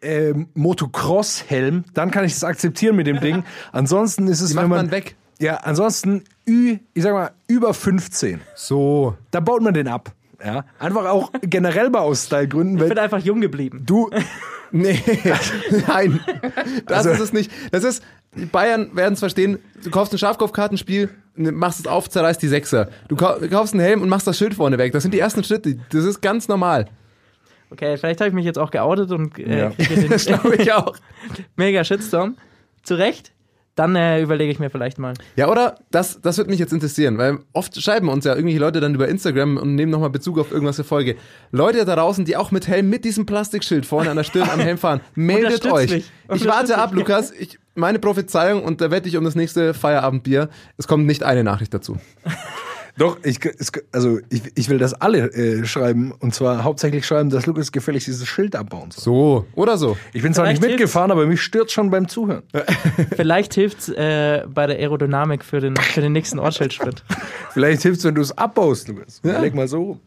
[0.00, 3.44] ähm, Motocross-Helm, dann kann ich es akzeptieren mit dem Ding.
[3.72, 5.16] Ansonsten ist es, Die wenn macht man man weg.
[5.38, 8.40] Ja, ansonsten Ü, ich sag mal über 15.
[8.54, 9.16] So.
[9.32, 10.12] Da baut man den ab.
[10.44, 13.82] Ja, einfach auch generell mal aus Stylegründen, ich weil bin einfach jung geblieben.
[13.86, 14.10] du
[14.74, 14.98] Nee,
[15.86, 16.18] nein.
[16.86, 17.50] Das Also- ist es nicht.
[17.72, 18.02] Das ist,
[18.34, 19.58] die Bayern werden es verstehen.
[19.84, 22.88] Du kaufst ein Schafkopfkartenspiel, ne, machst es auf, zerreißt die Sechser.
[23.08, 24.92] Du kau- kaufst einen Helm und machst das Schild vorne weg.
[24.94, 25.76] Das sind die ersten Schritte.
[25.90, 26.86] Das ist ganz normal.
[27.70, 29.70] Okay, vielleicht habe ich mich jetzt auch geoutet und äh, Ja.
[29.70, 30.96] kriege den Das glaube ich auch.
[31.56, 32.36] mega Shitstorm.
[32.82, 33.32] Zu Recht.
[33.74, 35.14] Dann äh, überlege ich mir vielleicht mal.
[35.34, 35.78] Ja, oder?
[35.90, 39.08] Das, das würde mich jetzt interessieren, weil oft schreiben uns ja irgendwelche Leute dann über
[39.08, 41.16] Instagram und nehmen nochmal Bezug auf irgendwas für Folge.
[41.52, 44.60] Leute da draußen, die auch mit Helm, mit diesem Plastikschild vorne an der Stirn am
[44.60, 45.90] Helm fahren, meldet euch.
[45.90, 46.10] mich.
[46.34, 46.92] Ich warte ab.
[46.92, 47.32] Lukas.
[47.32, 50.50] Ich, meine Prophezeiung und da wette ich um das nächste Feierabendbier.
[50.76, 51.98] Es kommt nicht eine Nachricht dazu.
[52.98, 57.30] Doch, ich, es, also ich, ich will, dass alle äh, schreiben und zwar hauptsächlich schreiben,
[57.30, 59.02] dass Lukas gefälligst dieses Schild abbauen soll.
[59.02, 59.96] So, oder so.
[60.12, 62.42] Ich bin zwar nicht Vielleicht mitgefahren, aber mich stört schon beim Zuhören.
[63.16, 67.02] Vielleicht hilft's äh, bei der Aerodynamik für den, für den nächsten Ortsschildsprint.
[67.52, 69.20] Vielleicht hilft's, wenn du es abbaust, Lukas.
[69.24, 69.40] Ja.
[69.40, 70.00] Leg mal so rum.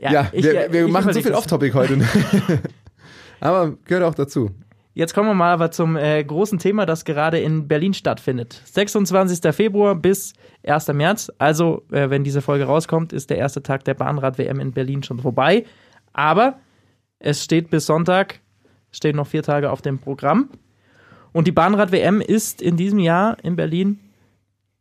[0.00, 1.38] Ja, ich, wir, äh, wir ich machen so viel das.
[1.38, 2.00] Off-Topic heute.
[3.40, 4.50] Aber gehört auch dazu.
[4.94, 8.60] Jetzt kommen wir mal aber zum äh, großen Thema, das gerade in Berlin stattfindet.
[8.64, 9.54] 26.
[9.54, 10.88] Februar bis 1.
[10.88, 11.32] März.
[11.38, 15.18] Also, äh, wenn diese Folge rauskommt, ist der erste Tag der Bahnrad-WM in Berlin schon
[15.18, 15.64] vorbei.
[16.12, 16.58] Aber
[17.18, 18.40] es steht bis Sonntag,
[18.90, 20.50] stehen noch vier Tage auf dem Programm.
[21.32, 23.98] Und die Bahnrad-WM ist in diesem Jahr in Berlin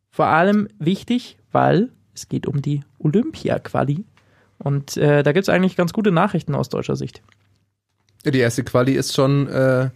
[0.09, 4.03] vor allem wichtig, weil es geht um die Olympia-Quali.
[4.57, 7.23] Und äh, da gibt es eigentlich ganz gute Nachrichten aus deutscher Sicht.
[8.25, 9.89] Die erste Quali ist schon äh,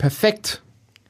[0.00, 0.62] perfekt.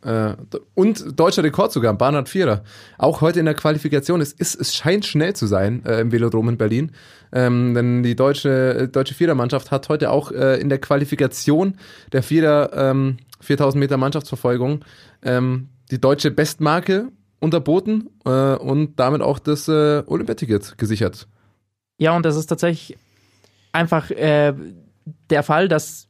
[0.03, 0.35] Äh,
[0.75, 2.65] und deutscher Rekord sogar, Bahnrad Vierer.
[2.99, 4.21] Auch heute in der Qualifikation.
[4.21, 6.91] Es, ist, es scheint schnell zu sein äh, im Velodrom in Berlin.
[7.33, 11.77] Ähm, denn die deutsche, äh, deutsche Vierermannschaft hat heute auch äh, in der Qualifikation
[12.13, 14.85] der Vierer ähm, 4000 Meter Mannschaftsverfolgung
[15.23, 21.29] ähm, die deutsche Bestmarke unterboten äh, und damit auch das äh, Olympiaticket gesichert.
[21.99, 22.99] Ja, und das ist tatsächlich
[23.73, 26.10] einfach der Fall, dass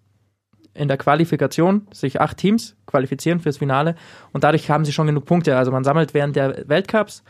[0.74, 3.94] in der Qualifikation sich acht Teams qualifizieren fürs Finale
[4.32, 5.56] und dadurch haben sie schon genug Punkte.
[5.56, 7.22] Also man sammelt während der Weltcups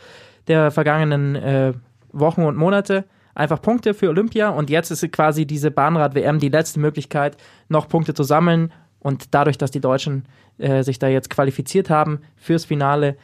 [0.47, 1.73] der vergangenen äh,
[2.13, 6.81] Wochen und Monate einfach Punkte für Olympia und jetzt ist quasi diese Bahnrad-WM die letzte
[6.81, 7.37] Möglichkeit,
[7.69, 10.25] noch Punkte zu sammeln und dadurch, dass die Deutschen
[10.59, 13.17] äh, sich da jetzt qualifiziert haben fürs Finale,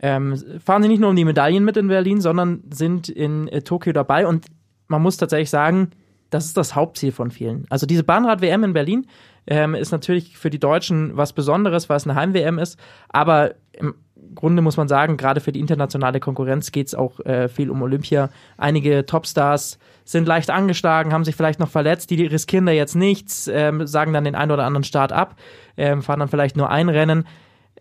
[0.00, 3.62] ähm, fahren sie nicht nur um die Medaillen mit in Berlin, sondern sind in äh,
[3.62, 4.46] Tokio dabei und
[4.86, 5.90] man muss tatsächlich sagen,
[6.30, 7.66] das ist das Hauptziel von vielen.
[7.70, 9.06] Also diese Bahnrad-WM in Berlin
[9.48, 13.94] ähm, ist natürlich für die Deutschen was Besonderes, weil es eine Heim-WM ist, aber im
[14.34, 17.80] Grunde muss man sagen, gerade für die internationale Konkurrenz geht es auch äh, viel um
[17.82, 18.28] Olympia.
[18.56, 23.48] Einige Topstars sind leicht angeschlagen, haben sich vielleicht noch verletzt, die riskieren da jetzt nichts,
[23.52, 25.36] ähm, sagen dann den einen oder anderen Start ab,
[25.76, 27.26] ähm, fahren dann vielleicht nur ein Rennen.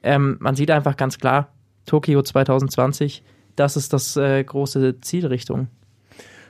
[0.04, 1.50] Ähm, man sieht einfach ganz klar,
[1.86, 3.24] Tokio 2020,
[3.56, 5.68] das ist das äh, große Zielrichtung.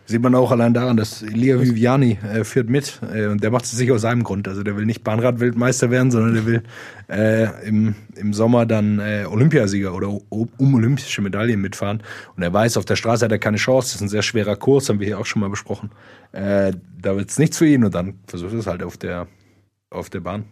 [0.09, 3.65] Sieht man auch allein daran, dass Elia Viviani äh, führt mit äh, und der macht
[3.65, 4.47] es sich aus seinem Grund.
[4.47, 6.63] Also der will nicht Bahnrad-Weltmeister werden, sondern der will
[7.09, 12.01] äh, im, im Sommer dann äh, Olympiasieger oder um olympische Medaillen mitfahren.
[12.37, 13.87] Und er weiß, auf der Straße hat er keine Chance.
[13.87, 15.91] Das ist ein sehr schwerer Kurs, haben wir hier auch schon mal besprochen.
[16.31, 19.27] Äh, da wird es nichts für ihn und dann versucht er es halt auf der,
[19.89, 20.45] auf der Bahn.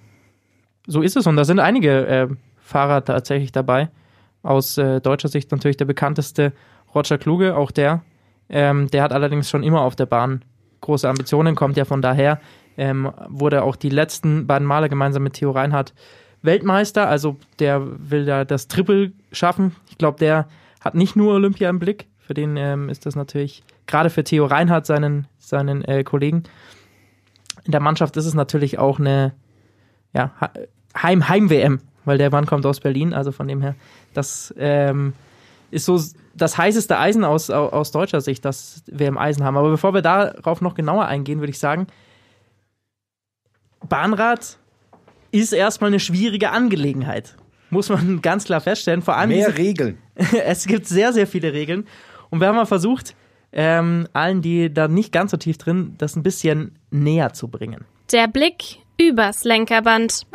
[0.85, 3.89] So ist es und da sind einige äh, Fahrer tatsächlich dabei.
[4.43, 6.53] Aus deutscher Sicht natürlich der bekannteste
[6.93, 8.03] Roger Kluge, auch der
[8.49, 10.43] ähm, der hat allerdings schon immer auf der Bahn
[10.81, 12.39] große Ambitionen, kommt ja von daher,
[12.77, 15.93] ähm, wurde auch die letzten beiden Male gemeinsam mit Theo Reinhardt
[16.41, 19.75] Weltmeister, also der will ja das Triple schaffen.
[19.89, 20.47] Ich glaube, der
[20.79, 24.45] hat nicht nur Olympia im Blick, für den ähm, ist das natürlich, gerade für Theo
[24.45, 26.43] Reinhardt, seinen, seinen äh, Kollegen,
[27.63, 29.33] in der Mannschaft ist es natürlich auch eine
[30.13, 30.31] ja,
[30.95, 33.75] Heim-Heim-WM, weil der Mann kommt aus Berlin, also von dem her,
[34.13, 35.13] das ähm,
[35.71, 35.99] ist so
[36.35, 39.57] das heißeste Eisen aus, aus deutscher Sicht, das wir im Eisen haben.
[39.57, 41.87] Aber bevor wir darauf noch genauer eingehen, würde ich sagen,
[43.87, 44.57] Bahnrad
[45.31, 47.35] ist erstmal eine schwierige Angelegenheit.
[47.69, 49.01] Muss man ganz klar feststellen.
[49.01, 49.97] Vor allem Mehr diese, Regeln.
[50.15, 51.87] es gibt sehr, sehr viele Regeln.
[52.29, 53.15] Und wir haben mal versucht,
[53.51, 57.85] ähm, allen, die da nicht ganz so tief drin, das ein bisschen näher zu bringen.
[58.11, 60.25] Der Blick übers Lenkerband.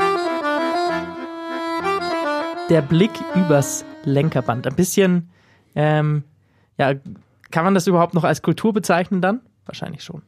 [2.71, 4.67] Der Blick übers Lenkerband.
[4.67, 5.31] Ein bisschen
[5.75, 6.25] ähm,
[6.79, 6.95] ja,
[7.51, 9.41] kann man das überhaupt noch als Kultur bezeichnen dann?
[9.67, 10.23] Wahrscheinlich schon.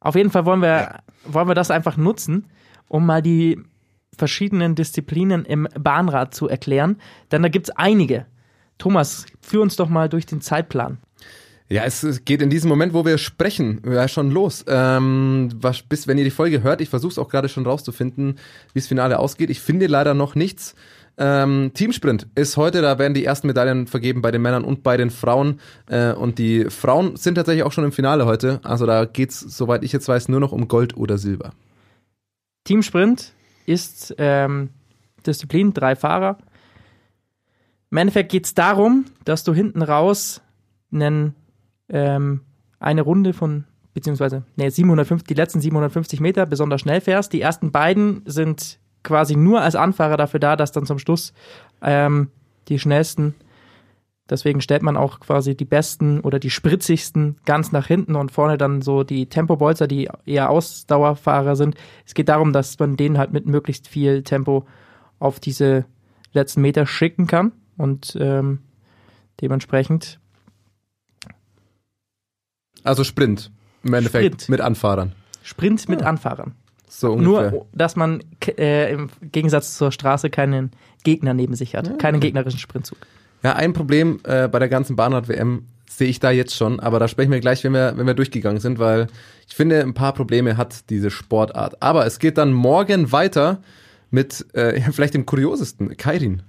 [0.00, 0.98] Auf jeden Fall wollen wir, ja.
[1.24, 2.46] wollen wir das einfach nutzen,
[2.88, 3.60] um mal die
[4.16, 6.96] verschiedenen Disziplinen im Bahnrad zu erklären.
[7.30, 8.26] Denn da gibt es einige.
[8.78, 10.98] Thomas, führ uns doch mal durch den Zeitplan.
[11.68, 14.64] Ja, es geht in diesem Moment, wo wir sprechen, ja schon los.
[14.66, 18.38] Ähm, was, bis wenn ihr die Folge hört, ich versuche es auch gerade schon rauszufinden,
[18.72, 19.50] wie das Finale ausgeht.
[19.50, 20.74] Ich finde leider noch nichts.
[21.20, 24.96] Ähm, Teamsprint ist heute, da werden die ersten Medaillen vergeben bei den Männern und bei
[24.96, 25.58] den Frauen.
[25.88, 28.60] Äh, und die Frauen sind tatsächlich auch schon im Finale heute.
[28.62, 31.52] Also da geht's, soweit ich jetzt weiß, nur noch um Gold oder Silber.
[32.64, 33.32] Teamsprint
[33.66, 34.70] ist ähm,
[35.26, 36.38] Disziplin, drei Fahrer.
[37.90, 40.40] Im Endeffekt geht es darum, dass du hinten raus
[40.92, 41.34] einen,
[41.88, 42.42] ähm,
[42.78, 47.32] eine Runde von, beziehungsweise nee, 750, die letzten 750 Meter besonders schnell fährst.
[47.32, 51.32] Die ersten beiden sind quasi nur als Anfahrer dafür da, dass dann zum Schluss
[51.82, 52.30] ähm,
[52.68, 53.34] die schnellsten,
[54.28, 58.58] deswegen stellt man auch quasi die besten oder die spritzigsten ganz nach hinten und vorne
[58.58, 61.76] dann so die Tempobolzer, die eher Ausdauerfahrer sind.
[62.06, 64.66] Es geht darum, dass man denen halt mit möglichst viel Tempo
[65.18, 65.84] auf diese
[66.32, 68.60] letzten Meter schicken kann und ähm,
[69.40, 70.20] dementsprechend.
[72.84, 73.50] Also Sprint
[73.82, 74.48] im Endeffekt Sprint.
[74.48, 75.12] mit Anfahrern.
[75.42, 76.06] Sprint mit ja.
[76.06, 76.54] Anfahrern.
[76.88, 77.50] So ungefähr.
[77.50, 78.22] Nur, dass man
[78.56, 80.70] äh, im Gegensatz zur Straße keinen
[81.04, 82.98] Gegner neben sich hat, ja, keinen gegnerischen Sprintzug.
[83.42, 87.08] Ja, ein Problem äh, bei der ganzen Bahnrad-WM sehe ich da jetzt schon, aber da
[87.08, 89.08] sprechen wir gleich, wenn wir, wenn wir durchgegangen sind, weil
[89.46, 91.82] ich finde, ein paar Probleme hat diese Sportart.
[91.82, 93.60] Aber es geht dann morgen weiter
[94.10, 96.42] mit äh, vielleicht dem kuriosesten, Kairin.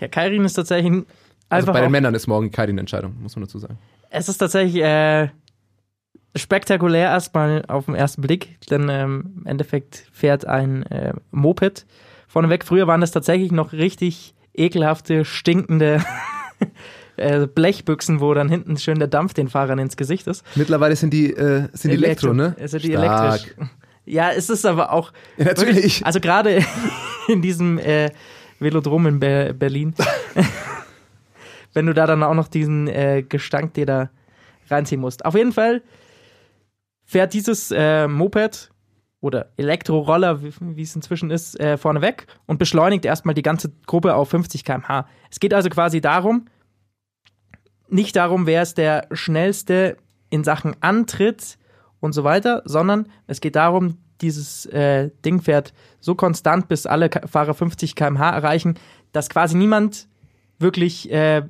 [0.00, 1.04] Ja, Kairin ist tatsächlich also
[1.48, 1.68] einfach.
[1.68, 3.78] Also bei den Männern ist morgen Kairin-Entscheidung, muss man dazu sagen.
[4.10, 5.28] Es ist tatsächlich äh,
[6.36, 11.86] spektakulär erstmal auf den ersten Blick, denn ähm, im Endeffekt fährt ein äh, Moped
[12.28, 12.64] vorneweg.
[12.64, 16.02] Früher waren das tatsächlich noch richtig ekelhafte, stinkende
[17.16, 20.44] äh, Blechbüchsen, wo dann hinten schön der Dampf den Fahrern ins Gesicht ist.
[20.56, 22.56] Mittlerweile sind die, äh, sind die Elektro, Elektro, ne?
[22.60, 23.40] Also die Stark.
[23.40, 23.68] elektrisch.
[24.06, 25.12] Ja, es ist aber auch.
[25.36, 25.76] Ja, natürlich.
[25.76, 26.62] Wirklich, also gerade
[27.28, 28.10] in diesem äh,
[28.58, 29.94] Velodrom in Be Berlin,
[31.72, 34.10] wenn du da dann auch noch diesen äh, Gestank dir da
[34.68, 35.24] reinziehen musst.
[35.24, 35.82] Auf jeden Fall
[37.14, 38.70] fährt dieses äh, Moped
[39.20, 44.16] oder Elektroroller, wie, es inzwischen ist, äh, vorne weg und beschleunigt erstmal die ganze Gruppe
[44.16, 45.06] auf 50 km/h.
[45.30, 46.46] Es geht also quasi darum,
[47.88, 49.96] nicht darum, wer ist der schnellste
[50.28, 51.56] in Sachen Antritt
[52.00, 57.10] und so weiter, sondern es geht darum, dieses äh, Ding fährt so konstant, bis alle
[57.26, 58.74] Fahrer 50 km/h erreichen,
[59.12, 60.08] dass quasi niemand
[60.58, 61.42] wirklich äh,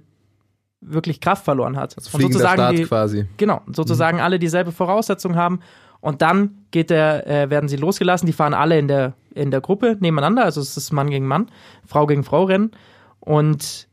[0.87, 1.97] wirklich Kraft verloren hat.
[1.97, 3.27] Also fliegender Start die, quasi.
[3.37, 5.61] Genau, sozusagen alle dieselbe Voraussetzung haben.
[6.01, 8.27] Und dann geht der, äh, werden sie losgelassen.
[8.27, 10.45] Die fahren alle in der, in der Gruppe nebeneinander.
[10.45, 11.51] Also es ist Mann gegen Mann,
[11.87, 12.73] Frau gegen Frau Rennen.
[13.21, 13.89] Und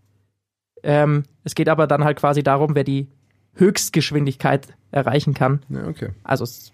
[0.84, 3.08] ähm, es geht aber dann halt quasi darum, wer die
[3.56, 5.62] Höchstgeschwindigkeit erreichen kann.
[5.70, 6.10] Ja, okay.
[6.24, 6.74] Also es,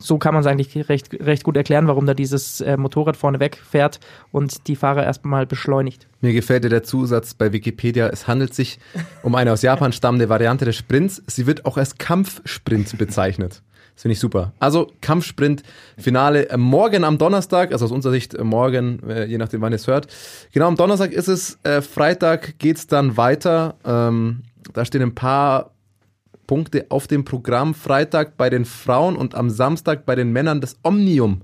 [0.00, 3.38] so kann man es eigentlich recht, recht gut erklären, warum da dieses äh, Motorrad vorne
[3.38, 4.00] wegfährt
[4.32, 6.08] und die Fahrer erstmal beschleunigt.
[6.20, 8.08] Mir gefällt dir der Zusatz bei Wikipedia.
[8.08, 8.78] Es handelt sich
[9.22, 11.22] um eine aus Japan stammende Variante des Sprints.
[11.26, 13.62] Sie wird auch als Kampfsprint bezeichnet.
[13.94, 14.54] Das finde ich super.
[14.58, 15.62] Also Kampfsprint,
[15.98, 19.74] Finale äh, morgen am Donnerstag, also aus unserer Sicht äh, morgen, äh, je nachdem wann
[19.74, 20.06] ihr es hört.
[20.52, 23.74] Genau, am Donnerstag ist es, äh, Freitag geht's dann weiter.
[23.84, 25.72] Ähm, da stehen ein paar
[26.50, 27.74] Punkte auf dem Programm.
[27.74, 31.42] Freitag bei den Frauen und am Samstag bei den Männern das Omnium.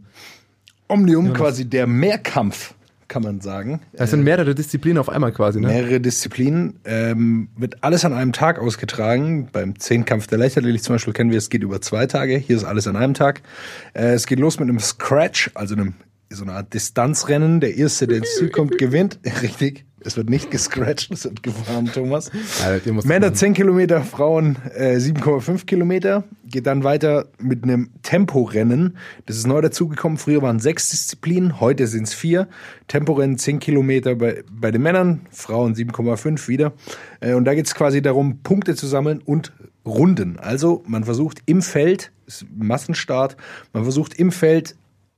[0.88, 2.74] Omnium quasi der Mehrkampf,
[3.06, 3.78] kann man sagen.
[3.92, 5.68] Das sind mehrere Disziplinen auf einmal quasi, ne?
[5.68, 6.80] mehrere Disziplinen.
[6.84, 9.48] Ähm, wird alles an einem Tag ausgetragen.
[9.52, 12.36] Beim Zehnkampf der Leichtathletik zum Beispiel kennen wir, es geht über zwei Tage.
[12.36, 13.42] Hier ist alles an einem Tag.
[13.94, 15.94] Äh, es geht los mit einem Scratch, also einem
[16.30, 17.60] so eine Art Distanzrennen.
[17.60, 19.20] Der Erste, der ins Ziel kommt, gewinnt.
[19.42, 19.84] Richtig.
[20.06, 22.30] Es wird nicht gescratcht, es wird gefahren, Thomas.
[22.84, 23.34] Du Männer machen.
[23.34, 26.24] 10 Kilometer, Frauen äh, 7,5 Kilometer.
[26.44, 28.96] Geht dann weiter mit einem Temporennen.
[29.26, 30.16] Das ist neu dazugekommen.
[30.16, 32.46] Früher waren sechs Disziplinen, heute sind es vier.
[32.86, 36.72] Temporennen 10 Kilometer bei, bei den Männern, Frauen 7,5 wieder.
[37.20, 39.52] Äh, und da geht es quasi darum, Punkte zu sammeln und
[39.84, 40.38] Runden.
[40.38, 43.36] Also man versucht im Feld, ist Massenstart,
[43.72, 44.76] man versucht im Feld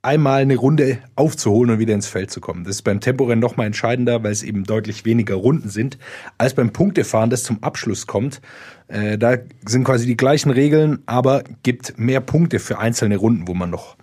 [0.08, 2.64] einmal eine Runde aufzuholen und wieder ins Feld zu kommen.
[2.64, 5.98] Das ist beim Temporennen noch mal entscheidender, weil es eben deutlich weniger Runden sind,
[6.38, 8.40] als beim Punktefahren, das zum Abschluss kommt.
[8.88, 13.52] Äh, da sind quasi die gleichen Regeln, aber gibt mehr Punkte für einzelne Runden, wo
[13.52, 13.96] man noch,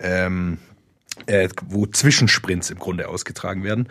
[0.00, 0.58] ähm,
[1.26, 3.86] äh, wo Zwischensprints im Grunde ausgetragen werden.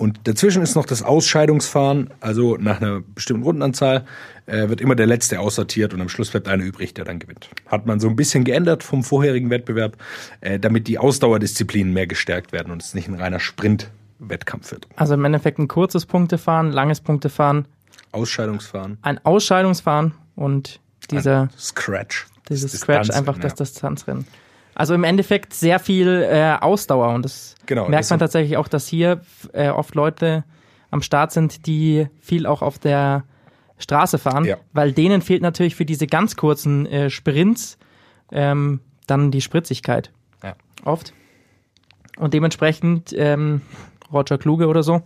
[0.00, 4.06] Und dazwischen ist noch das Ausscheidungsfahren, also nach einer bestimmten Rundenanzahl
[4.46, 7.50] äh, wird immer der Letzte aussortiert und am Schluss bleibt einer übrig, der dann gewinnt.
[7.66, 9.98] Hat man so ein bisschen geändert vom vorherigen Wettbewerb,
[10.40, 14.88] äh, damit die Ausdauerdisziplinen mehr gestärkt werden und es nicht ein reiner Sprint-Wettkampf wird.
[14.96, 17.68] Also im Endeffekt ein kurzes Punktefahren, langes Punktefahren,
[18.12, 22.26] Ausscheidungsfahren, ein Ausscheidungsfahren und dieser, ein Scratch.
[22.48, 24.16] dieses Scratch, Distanzrennen, einfach das ja.
[24.74, 28.56] Also im Endeffekt sehr viel äh, Ausdauer und das Genau, merkt das man sind- tatsächlich
[28.56, 29.20] auch, dass hier
[29.52, 30.44] äh, oft Leute
[30.90, 33.24] am Start sind, die viel auch auf der
[33.78, 34.56] Straße fahren, Ja.
[34.72, 37.78] weil denen fehlt natürlich für diese ganz kurzen äh, Sprints
[38.32, 40.10] ähm, dann die Spritzigkeit.
[40.42, 40.54] Ja.
[40.84, 41.12] Oft.
[42.18, 43.62] Und dementsprechend ähm,
[44.12, 45.02] Roger Kluge oder so,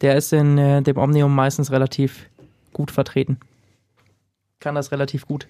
[0.00, 2.28] der ist in äh, dem Omnium meistens relativ
[2.72, 3.38] gut vertreten.
[4.58, 5.46] Kann das relativ gut.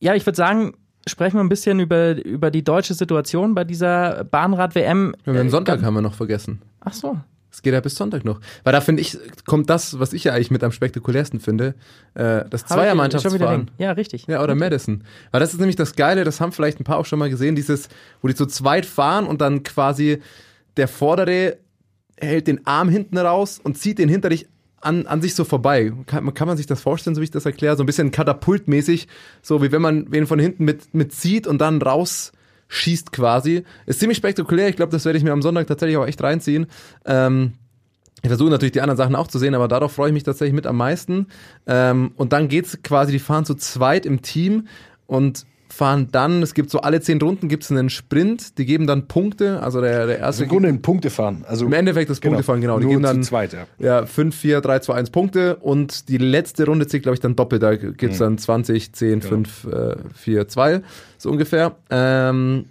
[0.00, 0.74] Ja, ich würde sagen,
[1.08, 5.14] sprechen wir ein bisschen über, über die deutsche Situation bei dieser Bahnrad-WM.
[5.26, 6.62] Ja, den Äh, Sonntag haben wir noch vergessen.
[6.80, 7.18] Ach so.
[7.50, 8.40] Es geht ja bis Sonntag noch.
[8.64, 11.74] Weil da finde ich, kommt das, was ich ja eigentlich mit am spektakulärsten finde,
[12.14, 13.70] äh, das Zweiermannschaftsfahren.
[13.76, 14.26] Ja, richtig.
[14.26, 15.04] Ja, oder Madison.
[15.32, 17.54] Weil das ist nämlich das Geile, das haben vielleicht ein paar auch schon mal gesehen,
[17.54, 17.90] dieses,
[18.22, 20.22] wo die zu zweit fahren und dann quasi
[20.78, 21.58] der Vordere
[22.18, 24.48] hält den Arm hinten raus und zieht den hinter dich
[24.82, 25.92] an, an sich so vorbei.
[26.06, 27.76] Kann, kann man sich das vorstellen, so wie ich das erkläre?
[27.76, 29.08] So ein bisschen katapultmäßig,
[29.40, 31.12] so wie wenn man wen von hinten mit, mit
[31.46, 33.64] und dann rausschießt quasi.
[33.86, 34.68] Ist ziemlich spektakulär.
[34.68, 36.66] Ich glaube, das werde ich mir am Sonntag tatsächlich auch echt reinziehen.
[37.06, 37.52] Ähm,
[38.22, 40.54] ich versuche natürlich die anderen Sachen auch zu sehen, aber darauf freue ich mich tatsächlich
[40.54, 41.26] mit am meisten.
[41.66, 44.68] Ähm, und dann geht's quasi, die fahren zu zweit im Team
[45.06, 49.08] und fahren dann, es gibt so alle zehn Runden gibt's einen Sprint, die geben dann
[49.08, 51.44] Punkte, also der, der Also erste im Grunde ein Punktefahren.
[51.48, 52.78] Also im Endeffekt das Punktefahren, genau.
[52.78, 53.66] Die geben dann zweit, ja.
[53.78, 57.36] ja, 5, 4, 3, 2, 1 Punkte und die letzte Runde zählt, glaube ich, dann
[57.36, 57.62] doppelt.
[57.62, 60.82] Da gibt's dann 20, 10, 5, äh, 4, 2,
[61.16, 61.74] so ungefähr.
[61.90, 62.66] Ähm,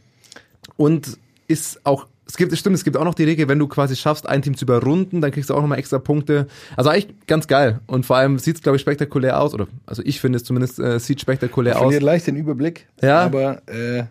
[0.77, 3.95] und ist auch, es gibt, stimmt, es gibt auch noch die Regel, wenn du quasi
[3.95, 6.47] schaffst, ein Team zu überrunden, dann kriegst du auch nochmal extra Punkte.
[6.77, 7.79] Also eigentlich ganz geil.
[7.87, 9.53] Und vor allem sieht's glaube ich, spektakulär aus.
[9.53, 11.81] Oder also ich finde es zumindest, äh, sieht spektakulär aus.
[11.81, 13.21] Verliert leicht den Überblick, Ja.
[13.21, 14.03] aber äh,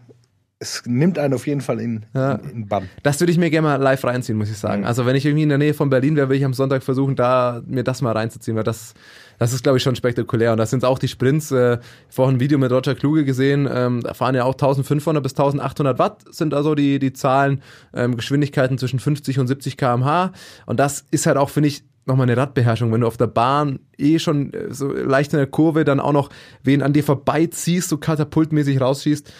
[0.59, 2.33] es nimmt einen auf jeden Fall in, Ja.
[2.35, 2.90] in, in Bann.
[3.03, 4.85] Das würde ich mir gerne mal live reinziehen, muss ich sagen.
[4.85, 7.16] Also wenn ich irgendwie in der Nähe von Berlin wäre, würde ich am Sonntag versuchen,
[7.16, 8.92] da mir das mal reinzuziehen, weil das,
[9.40, 10.53] das ist, glaube ich, schon spektakulär.
[10.53, 11.50] Und das sind auch die Sprints.
[11.50, 11.79] Äh,
[12.11, 13.66] vorhin ein Video mit Roger Kluge gesehen.
[13.72, 17.62] Ähm, da fahren ja auch 1500 bis 1800 Watt sind also die, die Zahlen.
[17.94, 20.33] Ähm, Geschwindigkeiten zwischen 50 und 70 km/h.
[20.66, 23.79] Und das ist halt auch, finde ich, nochmal eine Radbeherrschung, wenn du auf der Bahn
[23.96, 26.29] eh schon äh, so leicht in der Kurve dann auch noch
[26.62, 29.33] wen an dir vorbeiziehst, so katapultmäßig rausschießt.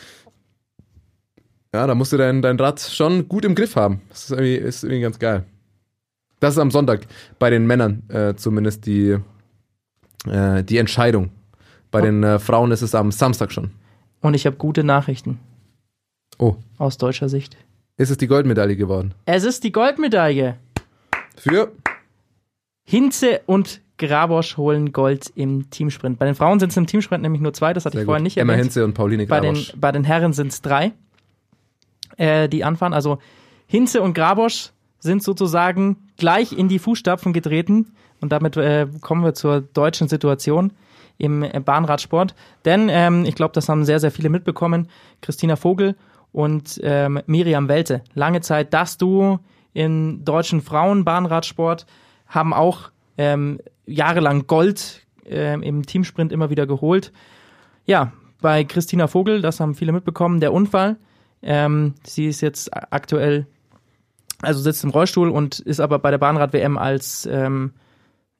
[1.75, 4.01] Ja, da musst du dein, dein Rad schon gut im Griff haben.
[4.09, 5.45] Das ist irgendwie, ist irgendwie ganz geil.
[6.41, 7.07] Das ist am Sonntag
[7.39, 9.19] bei den Männern äh, zumindest die,
[10.27, 11.31] äh, die Entscheidung.
[11.91, 13.71] Bei den äh, Frauen ist es am Samstag schon.
[14.21, 15.39] Und ich habe gute Nachrichten
[16.39, 17.57] Oh, aus deutscher Sicht.
[17.97, 19.13] ist es die Goldmedaille geworden?
[19.27, 20.57] Es ist die Goldmedaille.
[21.37, 21.73] Für?
[22.85, 26.19] Hinze und Grabosch holen Gold im Teamsprint.
[26.19, 28.21] Bei den Frauen sind es im Teamsprint nämlich nur zwei, das hatte Sehr ich vorher
[28.21, 28.25] gut.
[28.25, 28.67] nicht Emma erwähnt.
[28.67, 29.75] Hinze und Pauline Bei den, Grabosch.
[29.77, 30.93] bei den Herren sind es drei,
[32.17, 32.95] äh, die anfahren.
[32.95, 33.19] Also
[33.67, 37.93] Hinze und Grabosch sind sozusagen gleich in die Fußstapfen getreten.
[38.21, 40.73] Und damit äh, kommen wir zur deutschen Situation
[41.19, 42.35] im Bahnradsport.
[42.65, 44.89] Denn ähm, ich glaube, das haben sehr, sehr viele mitbekommen.
[45.21, 45.95] Christina Vogel
[46.33, 48.03] und ähm, Miriam Welte.
[48.15, 49.41] Lange Zeit das Duo
[49.73, 51.87] im deutschen Frauenbahnradsport
[52.27, 57.13] haben auch ähm, jahrelang Gold ähm, im Teamsprint immer wieder geholt.
[57.87, 60.97] Ja, bei Christina Vogel, das haben viele mitbekommen, der Unfall.
[61.43, 63.47] Ähm, sie ist jetzt aktuell,
[64.43, 67.73] also sitzt im Rollstuhl und ist aber bei der Bahnrad-WM als, ähm,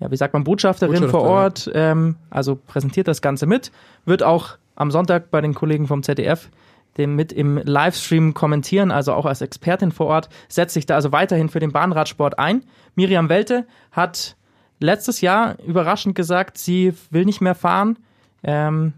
[0.01, 1.31] ja, wie sagt man, Botschafterin vor Botschafterin.
[1.31, 3.71] Ort, ähm, also präsentiert das Ganze mit,
[4.05, 6.51] wird auch am Sonntag bei den Kollegen vom ZDF
[6.99, 11.13] dem mit im Livestream kommentieren, also auch als Expertin vor Ort, setzt sich da also
[11.13, 12.65] weiterhin für den Bahnradsport ein.
[12.95, 14.37] Miriam Welte hat
[14.81, 17.99] letztes Jahr überraschend gesagt, sie will nicht mehr fahren.
[18.43, 18.93] Ähm,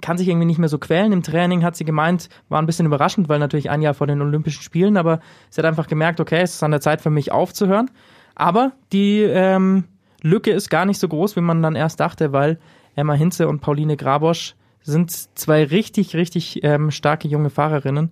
[0.00, 1.12] kann sich irgendwie nicht mehr so quälen.
[1.12, 4.20] Im Training hat sie gemeint, war ein bisschen überraschend, weil natürlich ein Jahr vor den
[4.20, 5.20] Olympischen Spielen, aber
[5.50, 7.90] sie hat einfach gemerkt, okay, es ist an der Zeit für mich aufzuhören.
[8.34, 9.84] Aber die ähm,
[10.22, 12.58] Lücke ist gar nicht so groß, wie man dann erst dachte, weil
[12.96, 18.10] Emma Hinze und Pauline Grabosch sind zwei richtig, richtig ähm, starke junge Fahrerinnen.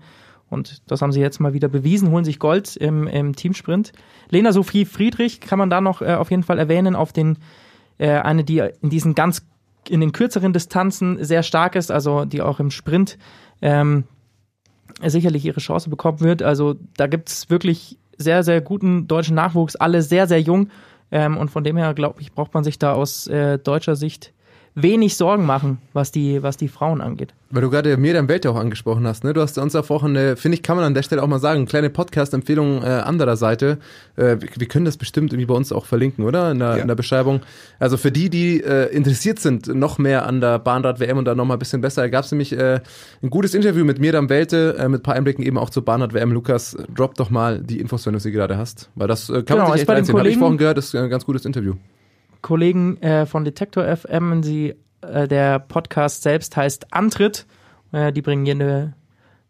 [0.49, 3.93] Und das haben sie jetzt mal wieder bewiesen, holen sich Gold im, im Teamsprint.
[4.29, 7.39] Lena Sophie Friedrich kann man da noch äh, auf jeden Fall erwähnen, auf den
[7.99, 9.47] äh, eine, die in diesen ganz
[9.89, 13.19] in den kürzeren Distanzen sehr stark ist, also die auch im Sprint
[13.63, 14.05] ähm,
[15.05, 16.43] sicherlich ihre Chance bekommen wird.
[16.43, 20.69] Also da gibt's wirklich sehr, sehr guten deutschen Nachwuchs, alle sehr, sehr jung.
[21.11, 24.33] Ähm, und von dem her, glaube ich, braucht man sich da aus äh, deutscher Sicht
[24.75, 27.35] wenig Sorgen machen, was die, was die Frauen angeht.
[27.51, 29.35] Weil du gerade Miriam Welt auch angesprochen hast, ne?
[29.35, 31.39] Du hast uns auch vorhin, eine, finde ich, kann man an der Stelle auch mal
[31.39, 33.77] sagen, eine kleine Podcast-Empfehlung äh, anderer Seite.
[34.17, 36.51] Äh, wir, wir können das bestimmt irgendwie bei uns auch verlinken, oder?
[36.53, 36.83] In der, Ja.
[36.83, 37.41] in der Beschreibung.
[37.79, 41.45] Also für die, die äh, interessiert sind, noch mehr an der Bahnrad-WM und da noch
[41.45, 42.81] mal ein bisschen besser, gab es nämlich äh,
[43.23, 46.33] ein gutes Interview mit Miriam Welte, äh, mit ein paar Einblicken eben auch zur Bahnrad-WM.
[46.33, 48.89] Lukas, äh, drop doch mal die Infos, wenn du sie gerade hast.
[48.95, 50.19] Weil das äh, kann Genau, man sich echt bei den reinziehen.
[50.19, 51.75] Habe ich vorhin gehört, das ist ein ganz gutes Interview.
[52.43, 57.47] Kollegen äh, von Detektor FM, sie, äh, der Podcast selbst heißt Antritt.
[57.93, 58.95] Äh, die bringen jeden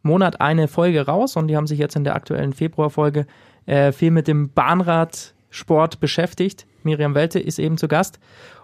[0.03, 3.27] Monat eine Folge raus und die haben sich jetzt in der aktuellen Februarfolge
[3.67, 6.67] äh, viel mit dem Bahnradsport beschäftigt.
[6.83, 8.19] Miriam Welte ist eben zu Gast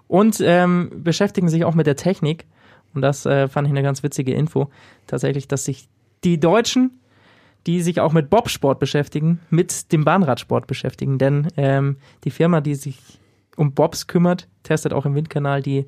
[0.09, 2.47] und ähm, beschäftigen sich auch mit der Technik.
[2.95, 4.70] Und das äh, fand ich eine ganz witzige Info.
[5.07, 5.89] Tatsächlich, dass sich
[6.24, 7.01] die Deutschen,
[7.66, 11.18] die sich auch mit Bobsport beschäftigen, mit dem Bahnradsport beschäftigen.
[11.18, 12.99] Denn ähm, die Firma, die sich
[13.59, 15.86] um Bobs kümmert, testet auch im Windkanal die,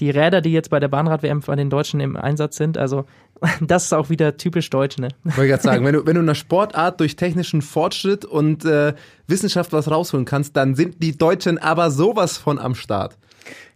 [0.00, 2.76] die Räder, die jetzt bei der Bahnrad-WM von den Deutschen im Einsatz sind.
[2.76, 3.04] Also
[3.60, 5.08] das ist auch wieder typisch deutsch, ne?
[5.24, 8.64] Wollte ich gerade sagen, wenn du, wenn du in einer Sportart durch technischen Fortschritt und
[8.64, 8.94] äh,
[9.26, 13.16] Wissenschaft was rausholen kannst, dann sind die Deutschen aber sowas von am Start.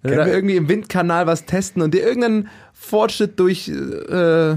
[0.02, 3.68] Wenn du da Kennen wir- irgendwie im Windkanal was testen und dir irgendeinen Fortschritt durch
[3.68, 4.56] äh,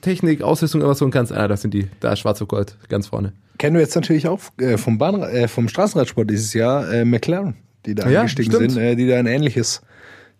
[0.00, 3.08] Technik, Ausrüstung irgendwas holen kannst, ah, das sind die, da ist Schwarz auf Gold ganz
[3.08, 3.32] vorne.
[3.58, 7.54] Kennen wir jetzt natürlich auch äh, vom, Bahn, äh, vom Straßenradsport dieses Jahr äh, McLaren,
[7.86, 8.72] die da Ja, eingestiegen stimmt.
[8.72, 9.82] sind, äh, die da ein ähnliches,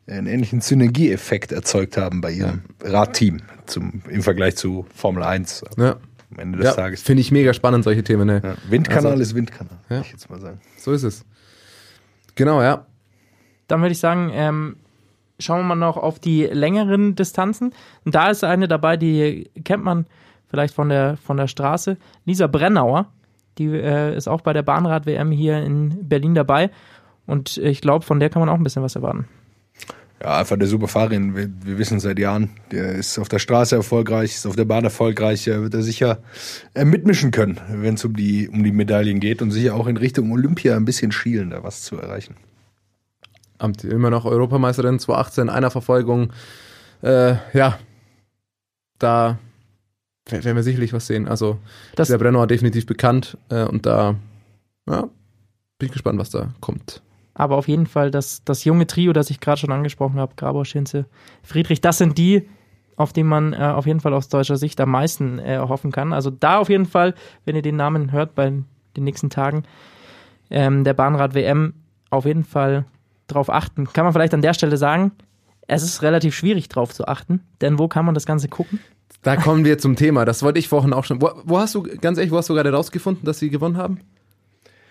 [0.07, 5.97] einen ähnlichen Synergieeffekt erzeugt haben bei ihrem Radteam zum, im Vergleich zu Formel 1 Ja,
[6.33, 7.03] am Ende des ja Tages.
[7.03, 8.27] finde ich mega spannend, solche Themen.
[8.27, 8.41] Ne?
[8.45, 9.97] Ja, Windkanal Also- ist Windkanal, Ja.
[9.97, 10.61] würde ich jetzt mal sagen.
[10.77, 11.25] So ist es.
[12.35, 12.87] Genau, ja.
[13.69, 14.77] Dann würde ich sagen, ähm,
[15.39, 17.73] schauen wir mal noch auf die längeren Distanzen.
[18.05, 20.07] Und da ist eine dabei, die kennt man
[20.49, 21.97] vielleicht von der, von der Straße.
[22.25, 23.07] Lisa Brennauer,
[23.59, 26.71] die äh, ist auch bei der Bahnrad-WM hier in Berlin dabei.
[27.31, 29.27] Und ich glaube, von der kann man auch ein bisschen was erwarten.
[30.23, 31.35] Ja, einfach eine super Fahrerin.
[31.35, 34.85] Wir, wir wissen seit Jahren, der ist auf der Straße erfolgreich, ist auf der Bahn
[34.85, 35.47] erfolgreich.
[35.49, 36.19] Er wird er sicher
[36.75, 39.97] äh, mitmischen können, wenn es um die, um die Medaillen geht und sicher auch in
[39.97, 42.35] Richtung Olympia ein bisschen schielen, da was zu erreichen.
[43.59, 46.33] Amt immer noch Europameisterin 2018, einer Verfolgung.
[47.03, 47.79] Äh, ja,
[48.99, 49.39] da
[50.29, 51.29] werden wir sicherlich was sehen.
[51.29, 51.59] Also
[51.97, 54.17] Das- der Brenner definitiv bekannt äh, und da
[54.89, 55.03] ja,
[55.79, 57.01] bin ich gespannt, was da kommt.
[57.41, 60.63] Aber auf jeden Fall das, das junge Trio, das ich gerade schon angesprochen habe, Grabau,
[60.65, 61.07] Schinze,
[61.43, 62.47] Friedrich, das sind die,
[62.97, 66.13] auf die man äh, auf jeden Fall aus deutscher Sicht am meisten äh, hoffen kann.
[66.13, 67.15] Also da auf jeden Fall,
[67.47, 69.63] wenn ihr den Namen hört bei den nächsten Tagen,
[70.51, 71.73] ähm, der Bahnrad-WM,
[72.11, 72.85] auf jeden Fall
[73.27, 73.91] drauf achten.
[73.91, 75.13] Kann man vielleicht an der Stelle sagen,
[75.67, 78.81] es ist relativ schwierig drauf zu achten, denn wo kann man das Ganze gucken?
[79.23, 80.27] Da kommen wir zum Thema.
[80.27, 81.23] Das wollte ich vorhin auch schon.
[81.23, 84.01] Wo, wo hast du, ganz ehrlich, wo hast du gerade rausgefunden, dass sie gewonnen haben?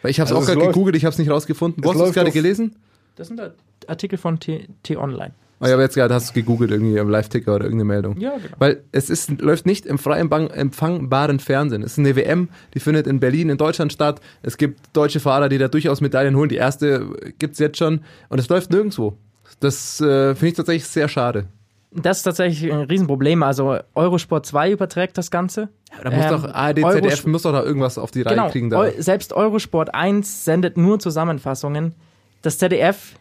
[0.01, 1.83] Weil ich habe es Also auch es gerade läuft- gegoogelt, ich habe es nicht rausgefunden.
[1.83, 2.75] Wo es hast du es gerade gelesen?
[3.15, 3.41] Das sind
[3.87, 5.31] Artikel von T-Online.
[5.61, 8.17] Oh, ich habe jetzt gerade, hast du gegoogelt irgendwie am Live-Ticker oder irgendeine Meldung.
[8.17, 8.55] Ja, genau.
[8.59, 11.83] Weil es ist, läuft nicht im frei empfang- empfangbaren Fernsehen.
[11.83, 14.21] Es ist eine WM, die findet in Berlin, in Deutschland statt.
[14.41, 16.47] Es gibt deutsche Fahrer, die da durchaus Medaillen holen.
[16.47, 17.99] Die erste gibt's jetzt schon.
[18.29, 19.17] Und es läuft nirgendwo.
[19.59, 21.47] Das äh, finde ich tatsächlich sehr schade.
[21.91, 23.41] Das ist tatsächlich ein Riesenproblem.
[23.41, 25.69] Also Eurosport 2 überträgt das Ganze.
[26.03, 28.49] Da muss Ähm, doch ARD, Euro- ZDF muss doch da irgendwas auf die Reihe Genau,
[28.49, 28.69] kriegen.
[28.69, 28.79] Da.
[28.79, 31.95] Eu selbst Eurosport 1 sendet nur Zusammenfassungen.
[32.43, 33.15] Das ZDF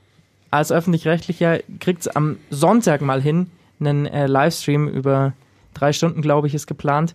[0.51, 3.51] als öffentlich-rechtlicher kriegt es am Sonntag mal hin,
[3.81, 5.33] einen äh, Livestream über
[5.75, 7.15] drei Stunden, glaube ich, ist geplant.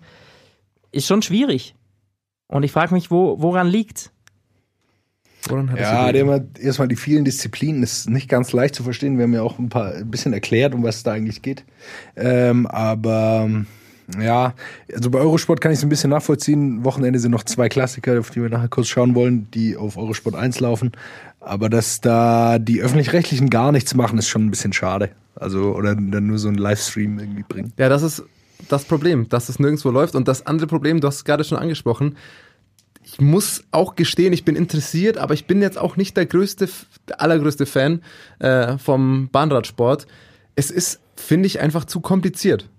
[0.92, 1.76] Ist schon schwierig.
[2.48, 4.12] Und ich frage mich, wo, woran liegt?
[5.50, 9.18] Woran hat Ja, der immer erstmal die vielen Disziplinen ist nicht ganz leicht zu verstehen.
[9.18, 11.64] Wir haben ja auch ein paar ein bisschen erklärt, um was es da eigentlich geht.
[12.16, 13.50] Ähm, aber
[14.20, 14.54] ja,
[14.94, 16.84] also bei Eurosport kann ich es ein bisschen nachvollziehen.
[16.84, 20.36] Wochenende sind noch zwei Klassiker, auf die wir nachher kurz schauen wollen, die auf Eurosport
[20.36, 20.92] 1 laufen.
[21.40, 25.10] Aber dass da die öffentlich-rechtlichen gar nichts machen, ist schon ein bisschen schade.
[25.36, 27.74] Also, oder dann nur so einen Livestream irgendwie bringen.
[27.78, 28.24] Ja, das ist
[28.70, 30.16] das Problem, dass es nirgendwo läuft.
[30.16, 32.16] Und das andere Problem, du hast es gerade schon angesprochen,
[33.14, 36.68] ich muss auch gestehen, ich bin interessiert, aber ich bin jetzt auch nicht der größte,
[37.08, 38.02] der allergrößte Fan
[38.40, 40.08] äh, vom Bahnradsport.
[40.56, 42.70] Es ist, finde ich, einfach zu kompliziert.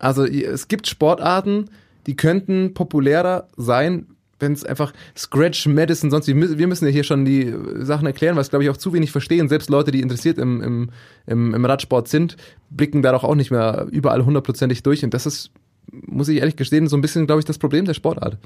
[0.00, 1.70] Also es gibt Sportarten,
[2.08, 4.08] die könnten populärer sein,
[4.40, 8.36] wenn es einfach Scratch, Madison, sonst wir müssen ja hier schon die äh, Sachen erklären,
[8.36, 9.48] es glaube ich auch zu wenig verstehen.
[9.48, 10.90] Selbst Leute, die interessiert im, im,
[11.26, 12.36] im, im Radsport sind,
[12.68, 15.04] blicken da doch auch nicht mehr überall hundertprozentig durch.
[15.04, 15.52] Und das ist,
[15.92, 18.38] muss ich ehrlich gestehen, so ein bisschen, glaube ich, das Problem der Sportart.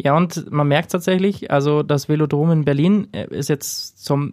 [0.00, 4.32] Ja, und man merkt tatsächlich, also das Velodrom in Berlin äh, ist jetzt zum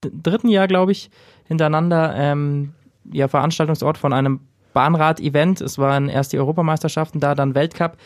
[0.00, 1.10] dritten Jahr, glaube ich,
[1.46, 2.74] hintereinander ähm,
[3.12, 4.40] ja, Veranstaltungsort von einem
[4.74, 5.60] Bahnrad-Event.
[5.60, 7.96] Es waren erst die Europameisterschaften da, dann Weltcup.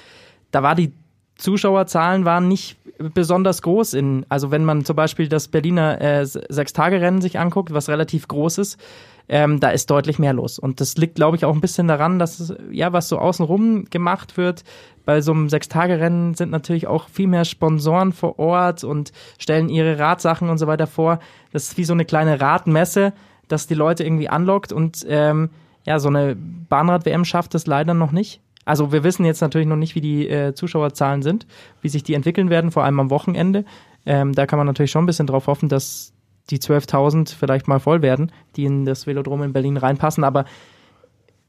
[0.51, 0.93] Da war die
[1.37, 7.21] Zuschauerzahlen waren nicht besonders groß in, also wenn man zum Beispiel das Berliner äh, Sechstagerennen
[7.21, 8.81] sich anguckt, was relativ groß ist,
[9.29, 10.59] ähm, da ist deutlich mehr los.
[10.59, 14.37] Und das liegt, glaube ich, auch ein bisschen daran, dass ja, was so außenrum gemacht
[14.37, 14.65] wird.
[15.05, 19.99] Bei so einem Sechstagerennen sind natürlich auch viel mehr Sponsoren vor Ort und stellen ihre
[19.99, 21.19] Radsachen und so weiter vor.
[21.53, 23.13] Das ist wie so eine kleine Radmesse,
[23.49, 25.51] dass die Leute irgendwie anlockt und ähm,
[25.85, 28.41] ja, so eine Bahnrad-WM schafft es leider noch nicht.
[28.65, 31.47] Also wir wissen jetzt natürlich noch nicht, wie die äh, Zuschauerzahlen sind,
[31.81, 33.65] wie sich die entwickeln werden, vor allem am Wochenende.
[34.07, 36.13] Ähm, da kann man natürlich schon ein bisschen drauf hoffen, dass
[36.51, 40.25] die 12.000 vielleicht mal voll werden, die in das Velodrom in Berlin reinpassen.
[40.25, 40.45] Aber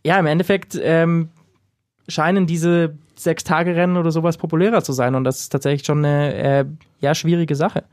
[0.06, 1.30] ja, im Endeffekt ähm,
[2.08, 5.16] scheinen diese Sechs-Tage-Rennen oder sowas populärer zu sein.
[5.16, 6.66] Und das ist tatsächlich schon eine äh,
[7.00, 7.84] ja, schwierige Sache.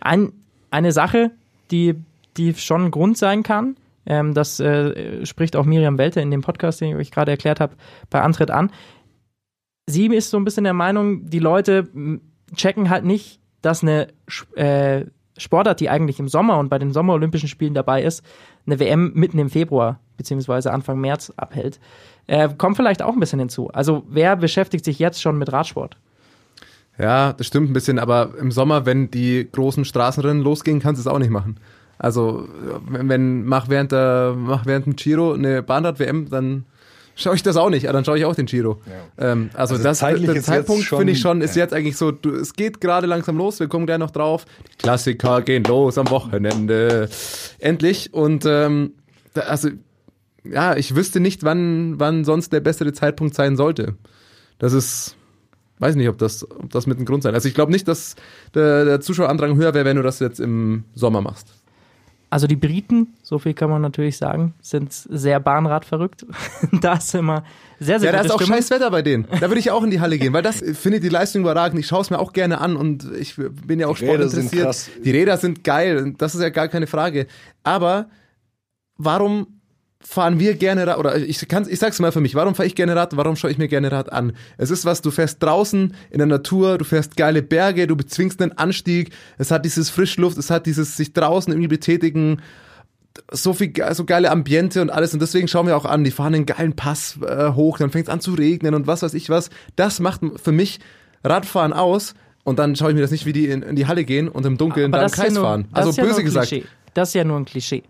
[0.00, 0.32] Ein,
[0.70, 1.30] eine Sache,
[1.70, 1.94] die,
[2.36, 6.42] die schon ein Grund sein kann, ähm, das äh, spricht auch Miriam Welte in dem
[6.42, 7.76] Podcast, den ich euch gerade erklärt habe,
[8.10, 8.72] bei Antritt an.
[9.86, 11.88] Sie ist so ein bisschen der Meinung, die Leute
[12.54, 14.08] checken halt nicht, dass eine
[14.56, 15.06] äh,
[15.42, 18.24] Sportart, die eigentlich im Sommer und bei den Sommerolympischen Spielen dabei ist,
[18.66, 21.80] eine WM mitten im Februar beziehungsweise Anfang März abhält.
[22.26, 23.68] Äh, kommt vielleicht auch ein bisschen hinzu.
[23.70, 25.96] Also wer beschäftigt sich jetzt schon mit Radsport?
[26.98, 31.08] Ja, das stimmt ein bisschen, aber im Sommer, wenn die großen Straßenrennen losgehen, kannst du
[31.08, 31.56] es auch nicht machen.
[31.98, 32.48] Also,
[32.88, 36.64] wenn, wenn mach während der, mach während dem Giro eine Bahnrad-WM, dann
[37.14, 38.80] schaue ich das auch nicht, aber dann schaue ich auch den Giro.
[39.18, 41.62] Ähm, also, Also das, der Zeitpunkt finde ich schon, ist ja.
[41.62, 44.44] jetzt eigentlich so, du, es geht gerade langsam los, wir kommen gleich noch drauf.
[44.72, 47.08] Die Klassiker gehen los am Wochenende.
[47.58, 48.12] Endlich.
[48.12, 48.94] Und ähm,
[49.34, 49.68] da, also,
[50.44, 53.94] ja, ich wüsste nicht, wann, wann sonst der bessere Zeitpunkt sein sollte.
[54.58, 55.16] Das ist,
[55.78, 57.34] weiß nicht, ob das, ob das mit dem Grund sein.
[57.34, 58.16] Also ich glaube nicht, dass
[58.54, 61.48] der, der Zuschauerandrang höher wäre, wenn du das jetzt im Sommer machst.
[62.32, 66.24] Also die Briten, so viel kann man natürlich sagen, sind sehr Bahnradverrückt.
[66.80, 67.44] da ist immer
[67.78, 68.56] sehr, sehr Ja, da ist auch Stimmung.
[68.56, 69.26] scheiß Wetter bei denen.
[69.38, 71.78] Da würde ich auch in die Halle gehen, weil das finde ich die Leistung überragend.
[71.78, 74.46] Ich schaue es mir auch gerne an und ich bin ja auch Die Räder sind
[74.48, 74.64] sportinteressiert.
[74.64, 74.90] krass.
[75.04, 77.26] Die Räder sind geil, das ist ja gar keine Frage.
[77.64, 78.08] Aber
[78.96, 79.60] warum
[80.02, 82.74] fahren wir gerne Rad, oder ich kann, ich sag's mal für mich, warum fahre ich
[82.74, 84.32] gerne Rad, warum schaue ich mir gerne Rad an?
[84.58, 88.42] Es ist was, du fährst draußen in der Natur, du fährst geile Berge, du bezwingst
[88.42, 92.42] einen Anstieg, es hat dieses Frischluft, es hat dieses sich draußen irgendwie betätigen,
[93.30, 96.34] so viel so geile Ambiente und alles und deswegen schauen wir auch an, die fahren
[96.34, 99.28] einen geilen Pass äh, hoch, dann fängt es an zu regnen und was weiß ich
[99.28, 99.50] was.
[99.76, 100.80] Das macht für mich
[101.22, 104.04] Radfahren aus und dann schaue ich mir das nicht, wie die in, in die Halle
[104.04, 105.68] gehen und im Dunkeln da im ist ja Kreis nur- fahren.
[105.72, 106.48] Also ja böse gesagt.
[106.48, 106.66] Klischee.
[106.94, 107.82] Das ist ja nur ein Klischee.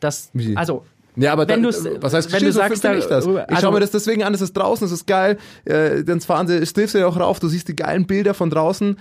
[0.00, 0.84] Das, also,
[1.16, 3.26] Ja, aber Wenn da, was heißt wenn du So sagst, finde ich da- das.
[3.26, 5.36] Ich also- schaue mir das deswegen an, es ist draußen, es ist geil,
[5.66, 8.48] äh, dann fahren sie, stilfst du ja auch rauf, du siehst die geilen Bilder von
[8.48, 8.98] draußen,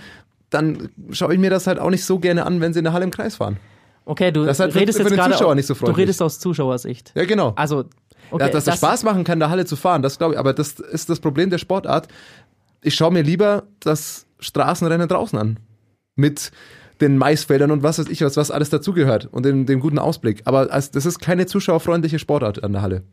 [0.49, 2.91] dann schaue ich mir das halt auch nicht so gerne an, wenn sie in der
[2.93, 3.57] Halle im Kreis fahren.
[4.03, 5.97] okay, du Das halt für- redest für jetzt den Zuschauer nicht so du freundlich.
[5.99, 7.14] redest aus Zuschauersicht.
[7.16, 7.53] Ja, genau.
[7.55, 7.86] Also,
[8.32, 10.39] okay, Ja, dass das, Spaß machen kann, in der Halle zu fahren, das glaube ich.
[10.39, 12.09] Aber das ist das Problem der Sportart.
[12.82, 15.59] Ich schaue mir lieber das Straßenrennen draußen an.
[16.16, 16.51] Mit
[17.02, 20.41] den Maisfeldern und was weiß ich was, was alles dazugehört und dem, dem guten Ausblick.
[20.45, 23.04] Aber als, das ist keine zuschauerfreundliche Sportart an der Halle.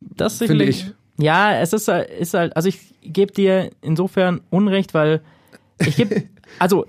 [0.00, 0.86] Das Finde sicherlich.
[1.18, 1.24] ich.
[1.24, 5.22] Ja, es ist, halt- ist halt, also ich gebe dir insofern Unrecht, weil
[5.78, 6.24] ich gebe,
[6.58, 6.86] also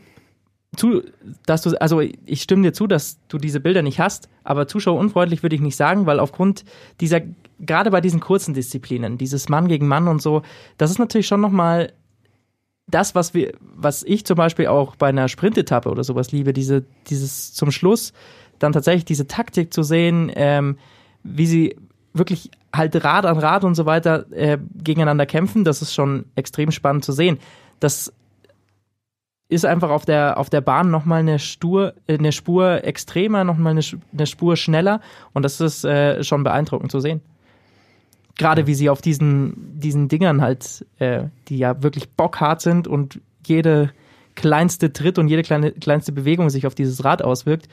[0.75, 1.03] zu,
[1.45, 5.43] dass du, also ich stimme dir zu, dass du diese Bilder nicht hast, aber zuschauerunfreundlich
[5.43, 6.63] würde ich nicht sagen, weil aufgrund
[6.99, 7.21] dieser,
[7.59, 10.41] gerade bei diesen kurzen Disziplinen, dieses Mann gegen Mann und so,
[10.77, 11.93] das ist natürlich schon nochmal
[12.93, 16.83] das, was wir, was ich zum Beispiel auch bei einer Sprintetappe oder sowas liebe, diese,
[17.07, 18.13] dieses zum Schluss
[18.59, 20.77] dann tatsächlich diese Taktik zu sehen, ähm,
[21.23, 21.75] wie sie
[22.13, 26.71] wirklich halt Rad an Rad und so weiter äh, gegeneinander kämpfen, das ist schon extrem
[26.71, 27.39] spannend zu sehen.
[27.79, 28.13] Das
[29.49, 33.71] ist einfach auf der, auf der Bahn nochmal eine, Stur, äh, eine Spur extremer, nochmal
[33.71, 33.81] eine,
[34.13, 35.01] eine Spur schneller
[35.33, 37.21] und das ist äh, schon beeindruckend zu sehen.
[38.37, 43.19] Gerade wie sie auf diesen, diesen Dingern halt, äh, die ja wirklich bockhart sind und
[43.45, 43.91] jede
[44.35, 47.67] kleinste Tritt und jede kleine, kleinste Bewegung sich auf dieses Rad auswirkt,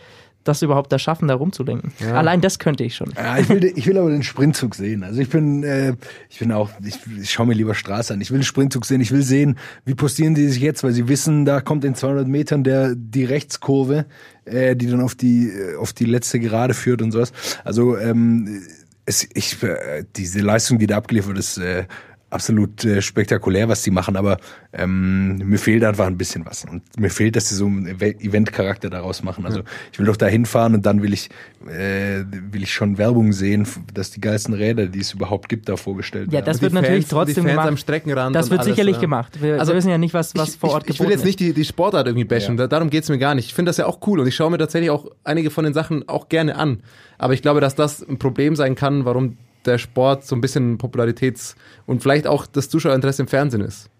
[0.44, 1.92] das überhaupt das schaffen, da rumzulenken.
[2.00, 2.14] Ja.
[2.14, 3.12] Allein das könnte ich schon.
[3.14, 5.04] Ja, ich will, ich will aber den Sprintzug sehen.
[5.04, 5.94] Also ich bin, äh,
[6.30, 8.20] ich bin auch, ich, ich schaue mir lieber Straße an.
[8.22, 9.02] Ich will den Sprintzug sehen.
[9.02, 12.26] Ich will sehen, wie postieren die sich jetzt, weil sie wissen, da kommt in 200
[12.26, 14.06] Metern der die Rechtskurve,
[14.46, 17.32] äh, die dann auf die auf die letzte Gerade führt und sowas.
[17.62, 18.62] Also ähm,
[19.10, 21.84] es, ich, äh, diese Leistung, die da abgeliefert ist äh,
[22.30, 24.38] absolut äh, spektakulär, was die machen, aber
[24.72, 26.64] ähm, mir fehlt einfach ein bisschen was.
[26.64, 29.44] Und mir fehlt, dass sie so einen Ev- Event-Charakter daraus machen.
[29.46, 29.62] Also
[29.92, 31.28] ich will doch da hinfahren und dann will ich,
[31.68, 32.22] äh,
[32.52, 36.28] will ich schon Werbung sehen, dass die geilsten Räder, die es überhaupt gibt, da vorgestellt
[36.28, 36.44] Ja, werden.
[36.46, 37.68] das Und wird natürlich Fans- die trotzdem Fans gemacht.
[37.68, 39.00] am Streckenrand Das wird alles, sicherlich ja.
[39.00, 39.42] gemacht.
[39.42, 41.24] Wir, Also, wir wissen ja nicht, was, was ich, vor Ort ich, ich will jetzt
[41.24, 42.62] nicht die, die Sportart irgendwie bashen, Ja.
[42.64, 43.46] da- darum geht's mir gar nicht.
[43.46, 45.74] Ich finde das ja auch cool und ich schaue mir tatsächlich auch einige von den
[45.74, 46.82] Sachen auch gerne an.
[47.18, 50.78] Aber ich glaube, dass das ein Problem sein kann, warum der Sport so ein bisschen
[50.78, 51.54] Popularitäts-
[51.86, 53.90] und vielleicht auch das Zuschauerinteresse im Fernsehen ist.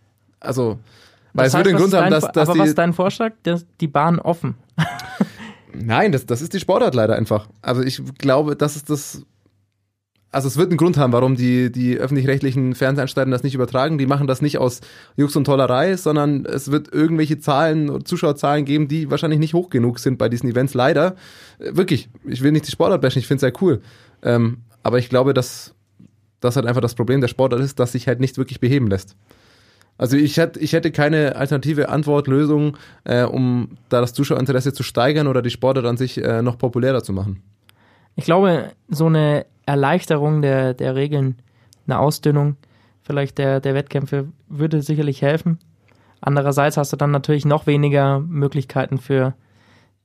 [0.41, 0.79] Also,
[1.33, 2.79] weil es Das heißt, würde den was Grund haben, dass, dass Aber was die, ist
[2.79, 3.33] dein Vorschlag?
[3.43, 4.55] Das, die Bahn offen.
[5.75, 7.49] Nein, das, das ist die Sportart leider einfach.
[7.63, 9.25] Also ich glaube, das ist das.
[10.33, 13.99] Also es wird einen Grund haben, warum die, die öffentlich-rechtlichen Fernsehanstalten das nicht übertragen.
[13.99, 14.81] Die machen das nicht aus
[15.17, 19.99] Jux und Tollerei, sondern es wird irgendwelche Zahlen, Zuschauerzahlen geben, die wahrscheinlich nicht hoch genug
[19.99, 20.75] sind bei diesen Events.
[20.75, 21.17] Leider.
[21.59, 22.09] Äh, Wirklich.
[22.25, 23.81] Ich will nicht die Sportart bashen, ich finde es sehr cool.
[24.23, 25.75] Ähm, aber ich glaube, dass
[26.41, 29.17] das halt einfach das Problem der Sportart ist, dass sich halt nicht wirklich beheben lässt.
[29.99, 34.83] Also ich hätte, ich hätte keine alternative Antwort, Lösung, äh, um da das Zuschauerinteresse zu
[34.83, 37.43] steigern oder die Sportart an sich äh, noch populärer zu machen.
[38.17, 41.37] Ich glaube, so eine Erleichterung der, der Regeln,
[41.87, 42.57] eine Ausdünnung
[43.03, 45.59] vielleicht der, der Wettkämpfe würde sicherlich helfen.
[46.21, 49.35] Andererseits hast du dann natürlich noch weniger Möglichkeiten für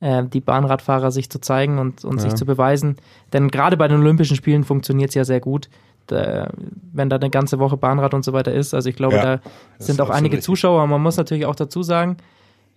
[0.05, 2.35] äh, die Bahnradfahrer sich zu zeigen und, und sich Ja.
[2.35, 2.97] zu beweisen.
[3.33, 5.69] Denn gerade bei den Olympischen Spielen funktioniert es ja sehr gut.
[6.07, 6.51] Da,
[6.93, 8.75] wenn da eine ganze Woche Bahnrad und so weiter ist.
[8.75, 9.41] Also ich glaube, Ja, da
[9.79, 10.45] sind auch einige richtig.
[10.45, 10.85] Zuschauer.
[10.85, 12.17] Man muss natürlich auch dazu sagen,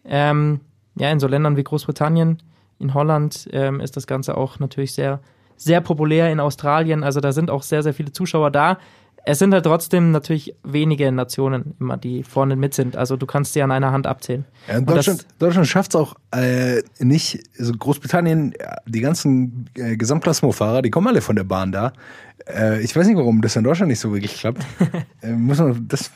[0.06, 0.60] ähm,
[0.96, 2.38] ja, in so Ländern wie Großbritannien,
[2.78, 5.20] in Holland ähm, ist das Ganze auch natürlich sehr,
[5.56, 7.04] sehr populär in Australien.
[7.04, 8.78] Also da sind auch sehr, sehr viele Zuschauer da.
[9.30, 12.96] Es sind halt trotzdem natürlich wenige Nationen immer, die vorne mit sind.
[12.96, 14.46] Also du kannst sie an einer Hand abzählen.
[14.68, 19.96] Ja, Deutschland, das- Deutschland schafft es auch äh, nicht, also Großbritannien, ja, die ganzen äh,
[19.98, 21.92] Gesamtklassementfahrer, die kommen alle von der Bahn da.
[22.48, 24.64] Äh, ich weiß nicht, warum das in Deutschland nicht so wirklich klappt.
[25.22, 26.10] äh, muss man das,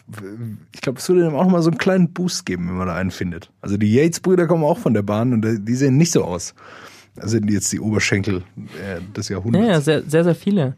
[0.75, 2.95] ich glaube, es würde dem auch mal so einen kleinen Boost geben, wenn man da
[2.95, 3.51] einen findet.
[3.61, 6.55] Also die Yates-Brüder kommen auch von der Bahn und äh, die sehen nicht so aus.
[7.17, 9.67] Also sind jetzt die Oberschenkel äh, des Ja, Jahrhunderts.
[9.69, 10.73] ja sehr, sehr, sehr viele äh,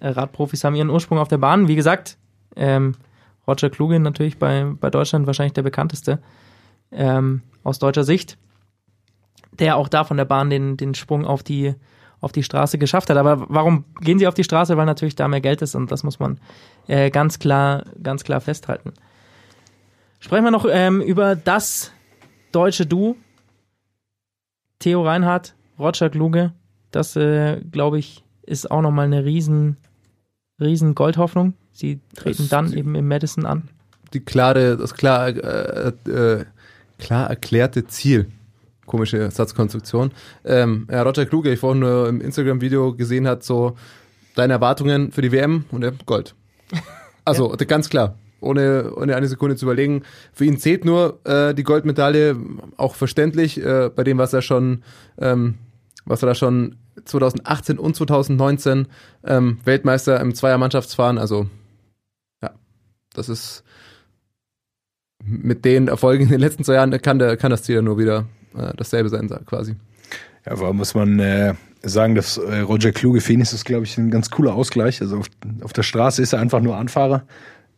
[0.00, 1.68] Radprofis haben ihren Ursprung auf der Bahn.
[1.68, 2.18] Wie gesagt,
[2.56, 2.94] ähm,
[3.46, 6.20] Roger Kluge natürlich bei, bei Deutschland wahrscheinlich der bekannteste
[6.92, 8.38] ähm, aus deutscher Sicht,
[9.58, 11.74] der auch da von der Bahn den, den Sprung auf die,
[12.20, 13.16] auf die Straße geschafft hat.
[13.16, 14.76] Aber warum gehen sie auf die Straße?
[14.76, 16.38] Weil natürlich da mehr Geld ist und das muss man
[16.86, 18.92] äh, ganz klar, ganz klar festhalten.
[20.20, 21.92] Sprechen wir noch ähm, über das
[22.52, 23.16] deutsche Duo.
[24.78, 26.52] Theo Reinhardt, Roger Kluge.
[26.90, 29.76] Das, äh, glaube ich, ist auch nochmal eine riesen,
[30.60, 31.54] riesen Goldhoffnung.
[31.72, 33.68] Sie treten Das- dann eben im Madison an.
[34.12, 36.44] Die klare, das klar, äh, äh,
[36.98, 38.26] klar erklärte Ziel.
[38.86, 40.10] Komische Satzkonstruktion.
[40.44, 43.76] Ähm, ja, Roger Kluge, ich vorhin nur im Instagram-Video gesehen hat, so
[44.34, 46.34] deine Erwartungen für die WM und er Gold.
[47.24, 50.02] Also ganz klar, ohne, ohne eine Sekunde zu überlegen.
[50.32, 52.36] Für ihn zählt nur äh, die Goldmedaille,
[52.78, 54.82] auch verständlich, äh, bei dem, was er schon,
[55.18, 55.54] ähm,
[56.06, 58.88] was er da schon 2018 und 2019
[59.24, 61.48] ähm, Weltmeister im Zweiermannschaftsfahren, also
[62.42, 62.50] ja,
[63.14, 63.64] das ist
[65.22, 67.98] mit den Erfolgen in den letzten zwei Jahren kann, der, kann das Ziel ja nur
[67.98, 68.26] wieder
[68.56, 69.76] äh, dasselbe sein, quasi.
[70.46, 73.98] Ja, vor muss man äh, sagen, dass äh, Roger Kluge ihn ist das, glaube ich,
[73.98, 75.00] ein ganz cooler Ausgleich.
[75.00, 75.26] Also auf,
[75.62, 77.24] auf der Straße ist er einfach nur Anfahrer.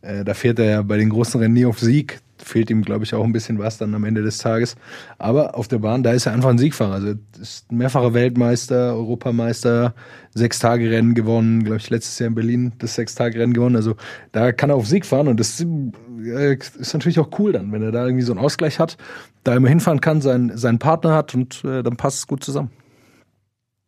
[0.01, 2.19] Äh, da fährt er ja bei den großen Rennen nie auf Sieg.
[2.43, 4.75] Fehlt ihm, glaube ich, auch ein bisschen was dann am Ende des Tages.
[5.17, 6.93] Aber auf der Bahn, da ist er einfach ein Siegfahrer.
[6.93, 9.93] Also ist mehrfacher Weltmeister, Europameister,
[10.33, 13.75] sechs Tage Rennen gewonnen, glaube ich, letztes Jahr in Berlin das sechs Tage Rennen gewonnen.
[13.75, 13.95] Also
[14.31, 17.81] da kann er auf Sieg fahren und das äh, ist natürlich auch cool dann, wenn
[17.81, 18.97] er da irgendwie so einen Ausgleich hat,
[19.43, 22.71] da immer hinfahren kann, seinen, seinen Partner hat und äh, dann passt es gut zusammen.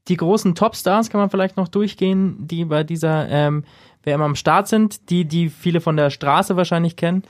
[0.07, 3.63] Die großen Topstars kann man vielleicht noch durchgehen, die bei dieser ähm,
[4.03, 7.23] WM am Start sind, die, die viele von der Straße wahrscheinlich kennen.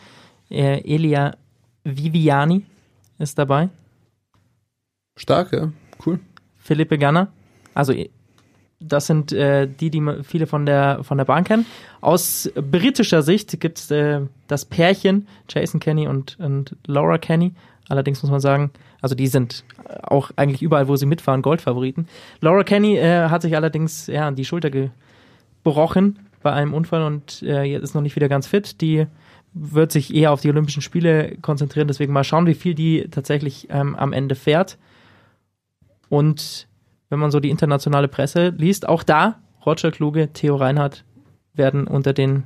[0.50, 1.36] Äh, Elia
[1.84, 2.64] Viviani
[3.20, 3.70] ist dabei.
[5.18, 5.72] Stark, ja.
[6.06, 6.20] Cool.
[6.58, 7.28] Philippe Ganna.
[7.74, 8.10] Also äh,
[8.80, 11.66] das sind äh, die, die viele von der, von der Bahn kennen.
[12.02, 17.54] Aus britischer Sicht gibt es äh, das Pärchen Jason Kenny und, und Laura Kenny.
[17.88, 18.72] Allerdings muss man sagen,
[19.02, 19.64] also die sind
[20.04, 22.08] auch eigentlich überall, wo sie mitfahren, Goldfavoriten.
[22.41, 27.43] Laura Kenny äh, hat sich allerdings ja, an die Schulter gebrochen bei einem Unfall und
[27.43, 28.82] äh, jetzt ist noch nicht wieder ganz fit.
[28.82, 29.06] Die
[29.58, 31.88] wird sich eher auf die Olympischen Spiele konzentrieren.
[31.88, 34.78] Deswegen mal schauen, wie viel die tatsächlich ähm, am Ende fährt.
[36.10, 36.68] Und
[37.10, 41.06] wenn man so die internationale Presse liest, auch da, Roger Kluge, Theo Reinhardt
[41.53, 42.45] werden unter den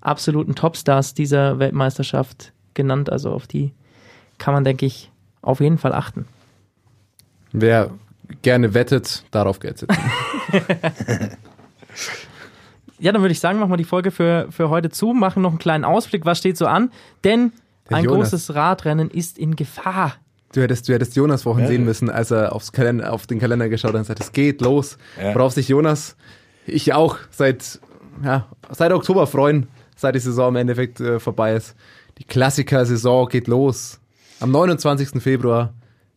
[0.00, 3.12] absoluten Topstars dieser Weltmeisterschaft genannt.
[3.12, 3.72] Also auf die
[4.38, 5.10] kann man, denke ich,
[5.42, 6.26] auf jeden Fall achten.
[7.52, 7.90] Wer
[8.40, 10.00] gerne wettet, darauf Geld setzen.
[13.02, 15.50] ja, dann würde ich sagen, machen wir die Folge für, für heute zu, machen noch
[15.50, 16.90] einen kleinen Ausblick, was steht so an,
[17.24, 17.52] denn
[17.90, 18.30] Der ein Jonas.
[18.30, 20.14] großes Radrennen ist in Gefahr.
[20.54, 21.68] Du hättest, du hättest Jonas vorhin Ja.
[21.70, 24.60] sehen müssen, als er aufs Kalender, auf den Kalender geschaut hat und gesagt, es geht
[24.60, 24.98] los.
[25.20, 25.34] Ja.
[25.34, 26.16] Worauf sich Jonas,
[26.66, 27.80] ich auch, seit,
[28.22, 31.74] ja, seit Oktober freuen, seit die Saison im Endeffekt äh, vorbei ist.
[32.18, 33.98] Die Klassiker-Saison geht los.
[34.40, 35.22] Am 29.
[35.22, 35.72] Februar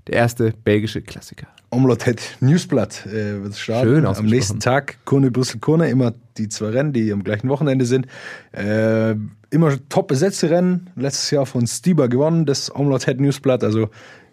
[0.08, 1.47] der erste belgische Klassiker.
[1.70, 3.89] Omlotet Newsblatt äh, wird starten.
[3.89, 7.86] Schön Am nächsten Tag Kurne, Brüssel, Kurne, immer die zwei Rennen, die am gleichen Wochenende
[7.86, 8.08] sind.
[8.51, 9.16] Äh,
[9.49, 10.89] immer top besetzte Rennen.
[10.95, 13.64] Letztes Jahr von Stieber gewonnen, das Omlotet Newsblatt.
[13.64, 13.89] Also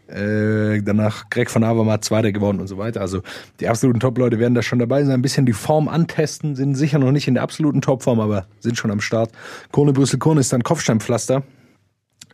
[0.08, 3.00] äh, danach Greg van Avermaet Zweiter geworden und so weiter.
[3.00, 3.22] Also
[3.60, 6.98] die absoluten Top-Leute werden da schon dabei sein, ein bisschen die Form antesten, sind sicher
[6.98, 9.30] noch nicht in der absoluten Topform, aber sind schon am Start.
[9.70, 11.42] Kurne, Brüssel, Kurne ist dann Kopfsteinpflaster.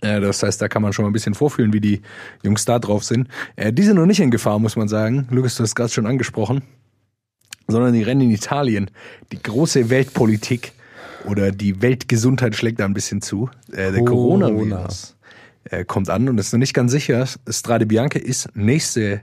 [0.01, 2.03] Äh, Das heißt, da kann man schon mal ein bisschen vorfühlen, wie die
[2.43, 3.29] Jungs da drauf sind.
[3.57, 5.27] Äh, Die sind noch nicht in Gefahr, muss man sagen.
[5.31, 6.63] Lukas, du hast gerade schon angesprochen.
[7.67, 8.91] Sondern die Rennen in Italien.
[9.33, 10.73] Die große Weltpolitik
[11.27, 13.51] oder die Weltgesundheit schlägt da ein bisschen zu.
[13.73, 14.47] Äh, Der Corona.
[14.49, 15.15] Coronavirus
[15.87, 17.27] kommt an und ist noch nicht ganz sicher.
[17.51, 19.21] Strade Bianca ist nächste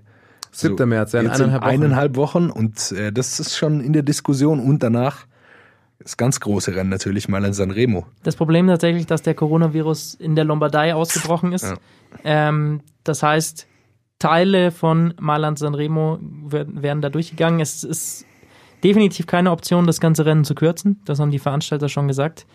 [0.52, 0.88] 7.
[0.88, 1.70] März, ja, in eineinhalb Wochen.
[1.72, 2.50] eineinhalb Wochen.
[2.52, 5.26] Und das ist schon in der Diskussion und danach
[6.06, 8.06] das ganz große Rennen natürlich mal in Sanremo.
[8.22, 11.64] Das Problem tatsächlich, dass der Coronavirus in der Lombardei ausgebrochen ist.
[11.64, 11.78] Ja.
[12.24, 13.66] Ähm, das heißt,
[14.20, 17.60] Teile von Mailand Sanremo werden, werden da durchgegangen.
[17.60, 18.24] Es ist
[18.84, 21.02] definitiv keine Option, das ganze Rennen zu kürzen.
[21.06, 22.46] Das haben die Veranstalter schon gesagt.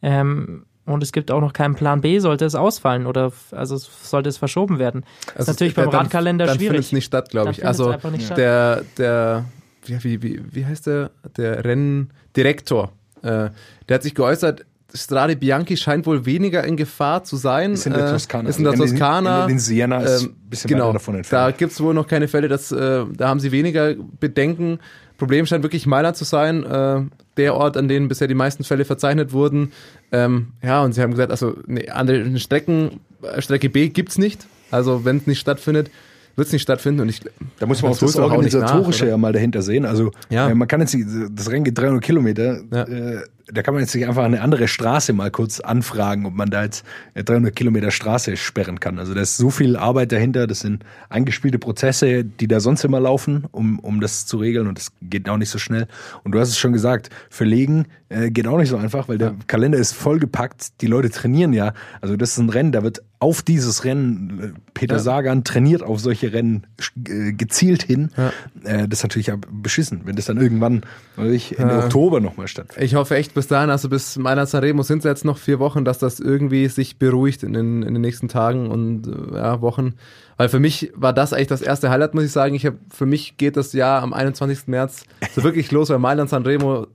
[0.00, 4.30] Ähm, und es gibt auch noch keinen Plan B, sollte es ausfallen oder also sollte
[4.30, 5.04] es verschoben werden.
[5.34, 6.86] Das ist natürlich beim dann- Radkalender dann findet schwierig.
[6.86, 7.66] es nicht statt, glaube Dann ich.
[7.66, 7.92] Also
[8.36, 9.44] der, der,
[9.88, 13.50] wie, wie, wie, wie heißt der, der Renndirektor, äh,
[13.88, 14.64] der hat sich geäußert,
[14.94, 17.72] Strade Bianchi scheint wohl weniger in Gefahr zu sein.
[17.72, 18.48] Ist in der äh, Toskana.
[18.48, 19.42] Ist in der In den- Toskana.
[19.42, 21.58] in den Siena ist Ähm, ein bisschen genau, davon Da entfernt.
[21.58, 24.78] gibt es wohl noch keine Fälle, dass, äh, da haben sie weniger Bedenken.
[25.18, 27.00] Problem scheint wirklich Mailand zu sein, äh,
[27.36, 29.72] der Ort, an dem bisher die meisten Fälle verzeichnet wurden.
[30.12, 34.46] Ähm, ja, und sie haben gesagt, also eine andere Strecken, äh, Strecke B gibt's nicht.
[34.70, 35.90] Also wenn es nicht stattfindet,
[36.36, 37.00] wird es nicht stattfinden.
[37.00, 37.20] Und ich,
[37.58, 39.84] Da muss man auch Das doch auch nach, Organisatorische ja mal dahinter sehen.
[39.84, 40.48] Also Ja.
[40.50, 40.96] äh, man kann jetzt,
[41.32, 42.82] das Rennen geht 300 Kilometer, Ja.
[42.84, 46.50] äh, da kann man jetzt nicht einfach eine andere Straße mal kurz anfragen, ob man
[46.50, 46.84] da jetzt
[47.14, 48.98] äh, 300 Kilometer Straße sperren kann.
[48.98, 52.98] Also da ist so viel Arbeit dahinter, das sind eingespielte Prozesse, die da sonst immer
[53.00, 55.86] laufen, um, um das zu regeln und das geht auch nicht so schnell.
[56.24, 59.34] Und du hast es schon gesagt, verlegen äh, geht auch nicht so einfach, weil der
[59.46, 61.72] Kalender ist vollgepackt, die Leute trainieren ja.
[62.00, 65.00] Also das ist ein Rennen, da wird auf dieses Rennen, äh, Peter Ja.
[65.00, 66.66] Sagan trainiert auf solche Rennen
[67.08, 68.10] äh, gezielt hin.
[68.16, 68.32] Ja.
[68.64, 70.82] Äh, das ist natürlich ja beschissen, wenn das dann irgendwann
[71.16, 71.84] weiß ich, Ende Ja.
[71.84, 72.84] Oktober nochmal stattfindet.
[72.84, 75.84] ich hoffe echt bis dahin, also bis Mailand Sanremo sind es jetzt noch vier Wochen,
[75.84, 79.94] dass das irgendwie sich beruhigt in den, in den nächsten Tagen und äh, ja, Wochen.
[80.38, 82.54] Weil für mich war das eigentlich das erste Highlight, muss ich sagen.
[82.54, 84.68] Ich hab, für mich geht das Jahr am 21.
[84.68, 86.86] März so wirklich los, weil Mailand Sanremo,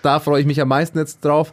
[0.00, 1.52] da freue ich mich am meisten jetzt drauf.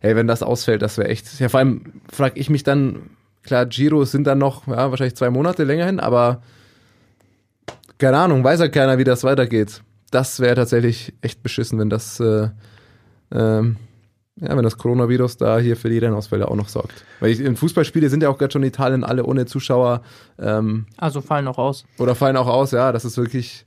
[0.00, 1.38] Hey, wenn das ausfällt, das wäre echt.
[1.38, 3.10] Ja, vor allem frage ich mich dann,
[3.44, 6.42] klar, Giro sind dann noch, ja, wahrscheinlich zwei Monate länger hin, aber
[7.98, 9.82] keine Ahnung, weiß ja keiner, wie das weitergeht.
[10.10, 12.48] Das wäre tatsächlich echt beschissen, wenn das, äh,
[13.32, 13.76] ähm,
[14.36, 17.04] ja, wenn das Coronavirus da hier für die Rennausfälle auch noch sorgt.
[17.20, 20.00] Weil ich, in Fußballspiele sind ja auch gerade schon in Italien alle ohne Zuschauer
[20.38, 21.84] ähm, Also fallen auch aus.
[21.98, 23.66] oder fallen auch aus, ja, das ist wirklich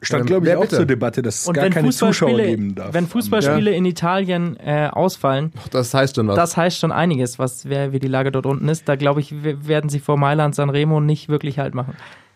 [0.00, 0.76] Stand, Ähm, glaube ich, auch bitte?
[0.76, 2.92] zur Debatte, dass es Und gar keine Zuschauer geben darf.
[2.94, 6.36] wenn Fußballspiele in Italien äh, ausfallen, Das heißt schon was.
[6.36, 8.88] das heißt schon einiges, was wer, wie die Lage dort unten ist.
[8.88, 11.94] Da glaube ich, werden sie vor Mailand Sanremo nicht wirklich halt machen.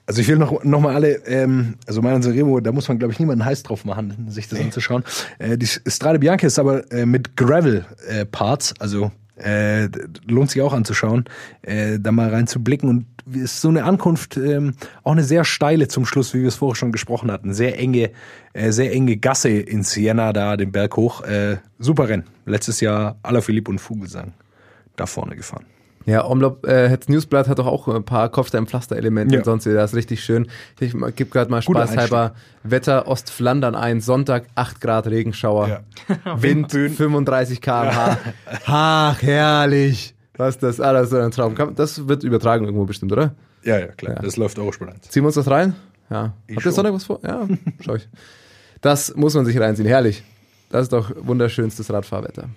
[0.09, 3.13] Also ich will noch, noch mal alle, ähm, also Mailand Sanremo, da muss man glaube
[3.13, 5.05] ich niemanden heiß drauf machen, sich das anzuschauen.
[5.39, 9.91] Äh, die Strade Bianca ist aber äh, mit Gravel-Parts, also äh,
[10.27, 11.27] lohnt sich auch anzuschauen,
[11.61, 13.07] äh, da mal reinzublicken und
[13.37, 14.73] ist so eine Ankunft ähm,
[15.05, 17.53] auch eine sehr steile zum Schluss, wie wir es vorher schon gesprochen hatten.
[17.53, 18.11] Sehr enge,
[18.55, 21.21] äh, sehr enge Gasse in Siena da den Berg hoch.
[21.25, 22.25] Äh, super Rennen.
[22.47, 24.33] Letztes Jahr Alaphilippe und Vogelsang
[24.97, 25.67] da vorne gefahren.
[26.09, 29.41] Ja, Omlop, äh, Hetz Newsblatt hat doch auch ein paar Kopfstein-Pflaster-Elemente Ja.
[29.41, 30.47] und sonst, das ist richtig schön.
[30.81, 35.83] Ich gebe gerade mal spaßhalber Wetter Ostflandern ein, Sonntag 8 Grad Regenschauer,
[36.37, 38.17] Wind 35 km/h.
[38.67, 40.15] Ach, herrlich.
[40.39, 40.81] Was ist das?
[40.81, 41.55] Ah, das ist ein Traum.
[41.75, 43.35] Das wird übertragen irgendwo bestimmt, oder?
[43.65, 44.21] Ja, ja, klar.
[44.23, 45.09] Das läuft Eurosport 1.
[45.11, 45.75] Ziehen wir uns das rein?
[46.09, 46.33] Ja.
[46.47, 46.73] Ich Habt ihr.
[46.73, 47.21] Sonntag was vor?
[47.23, 47.47] Ja,
[47.81, 48.09] schau ich.
[48.81, 49.87] Das muss man sich reinziehen.
[49.89, 50.23] Herrlich.
[50.71, 52.49] Das ist doch wunderschönstes Radfahrwetter.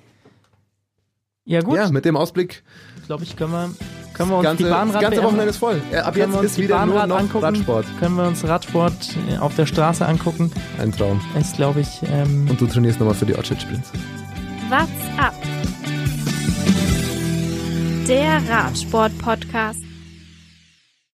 [1.43, 2.63] Ja gut, Ja, mit dem Ausblick,
[3.11, 3.69] glaube ich, können wir,
[4.13, 5.81] können wir uns ganze, die das Bahnrad ganze Wochenende ist voll.
[6.01, 7.43] Ab jetzt wir uns ist die wieder nur Bahnrad noch angucken?
[7.43, 7.85] Radsport.
[7.99, 10.49] Können wir uns Radsport äh, auf der Straße angucken?
[10.79, 11.19] Ein Traum.
[11.37, 13.91] Ist, glaube ich, ähm, Und du trainierst nochmal für die Orchard Sprints.
[14.69, 15.33] What's up?
[18.07, 19.90] Der Radsport-Podcast.